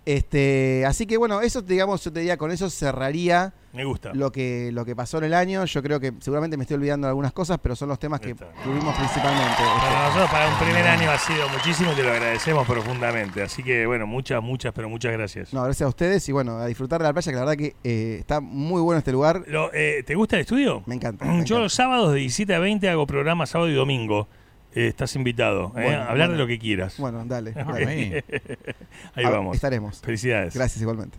Este, 0.05 0.85
así 0.87 1.07
que 1.07 1.17
bueno, 1.17 1.41
eso 1.43 1.63
digamos, 1.63 2.03
yo 2.03 2.13
te 2.13 2.21
diría, 2.21 2.37
con 2.37 2.51
eso 2.51 2.69
cerraría 2.69 3.55
me 3.73 3.85
gusta. 3.85 4.13
lo 4.13 4.33
que, 4.33 4.71
lo 4.73 4.85
que 4.85 4.97
pasó 4.97 5.19
en 5.19 5.25
el 5.25 5.35
año. 5.35 5.65
Yo 5.65 5.81
creo 5.83 6.01
que 6.01 6.13
seguramente 6.21 6.57
me 6.57 6.65
estoy 6.65 6.75
olvidando 6.77 7.07
de 7.07 7.11
algunas 7.11 7.33
cosas, 7.33 7.59
pero 7.63 7.77
son 7.77 7.89
los 7.89 7.99
temas 8.01 8.21
que 8.21 8.31
Está. 8.31 8.51
tuvimos 8.65 8.95
principalmente. 8.97 9.63
Para 9.81 10.07
nosotros, 10.09 10.31
para 10.31 10.49
un 10.49 10.59
primer 10.59 10.87
año 10.89 11.09
ha 11.11 11.19
sido 11.19 11.49
muchísimo 11.49 11.93
y 11.93 11.95
te 11.95 12.03
lo 12.03 12.11
agradecemos 12.11 12.67
profundamente. 12.67 13.43
Así 13.43 13.63
que, 13.63 13.87
bueno, 13.87 14.07
muchas, 14.07 14.43
muchas, 14.43 14.73
pero 14.73 14.89
muchas 14.89 15.13
gracias. 15.13 15.55
No, 15.55 15.63
gracias 15.63 15.87
a 15.87 15.89
ustedes 15.89 16.29
y 16.29 16.33
bueno, 16.33 16.57
a 16.59 16.67
disfrutar 16.67 17.01
de 17.01 17.07
la 17.09 17.13
playa, 17.13 17.31
que 17.31 17.37
la 17.37 17.45
verdad 17.45 17.57
que 17.57 17.77
eh, 17.85 18.17
está 18.19 18.41
muy 18.41 18.81
bueno 18.83 18.99
este 18.99 19.13
lugar. 19.13 19.45
Lo, 19.47 19.73
eh, 19.73 20.03
¿Te 20.05 20.17
gusta 20.17 20.35
el 20.37 20.43
estudio? 20.43 20.83
Me 20.87 20.97
encanta. 20.97 21.25
me 21.27 21.31
Yo 21.33 21.39
encanta. 21.41 21.59
los 21.61 21.73
sábados 21.75 22.13
de 22.13 22.19
17 22.19 22.55
a 22.55 22.59
20 22.59 22.89
hago 22.89 23.07
programa 23.07 23.47
sábado 23.47 23.71
y 23.71 23.75
domingo. 23.75 24.27
Eh, 24.75 24.89
estás 24.89 25.15
invitado. 25.17 25.69
¿eh? 25.77 25.83
Bueno, 25.83 26.03
a 26.03 26.11
hablar 26.11 26.29
bueno. 26.29 26.33
de 26.33 26.39
lo 26.39 26.47
que 26.47 26.59
quieras. 26.59 26.97
Bueno, 26.99 27.25
dale. 27.25 27.53
Dale. 27.53 28.25
ahí. 29.15 29.25
Ah, 29.25 29.31
vamos. 29.31 29.57
Estaremos. 29.57 30.01
Felicidades. 30.01 30.55
Gracias 30.55 30.81
igualmente. 30.81 31.19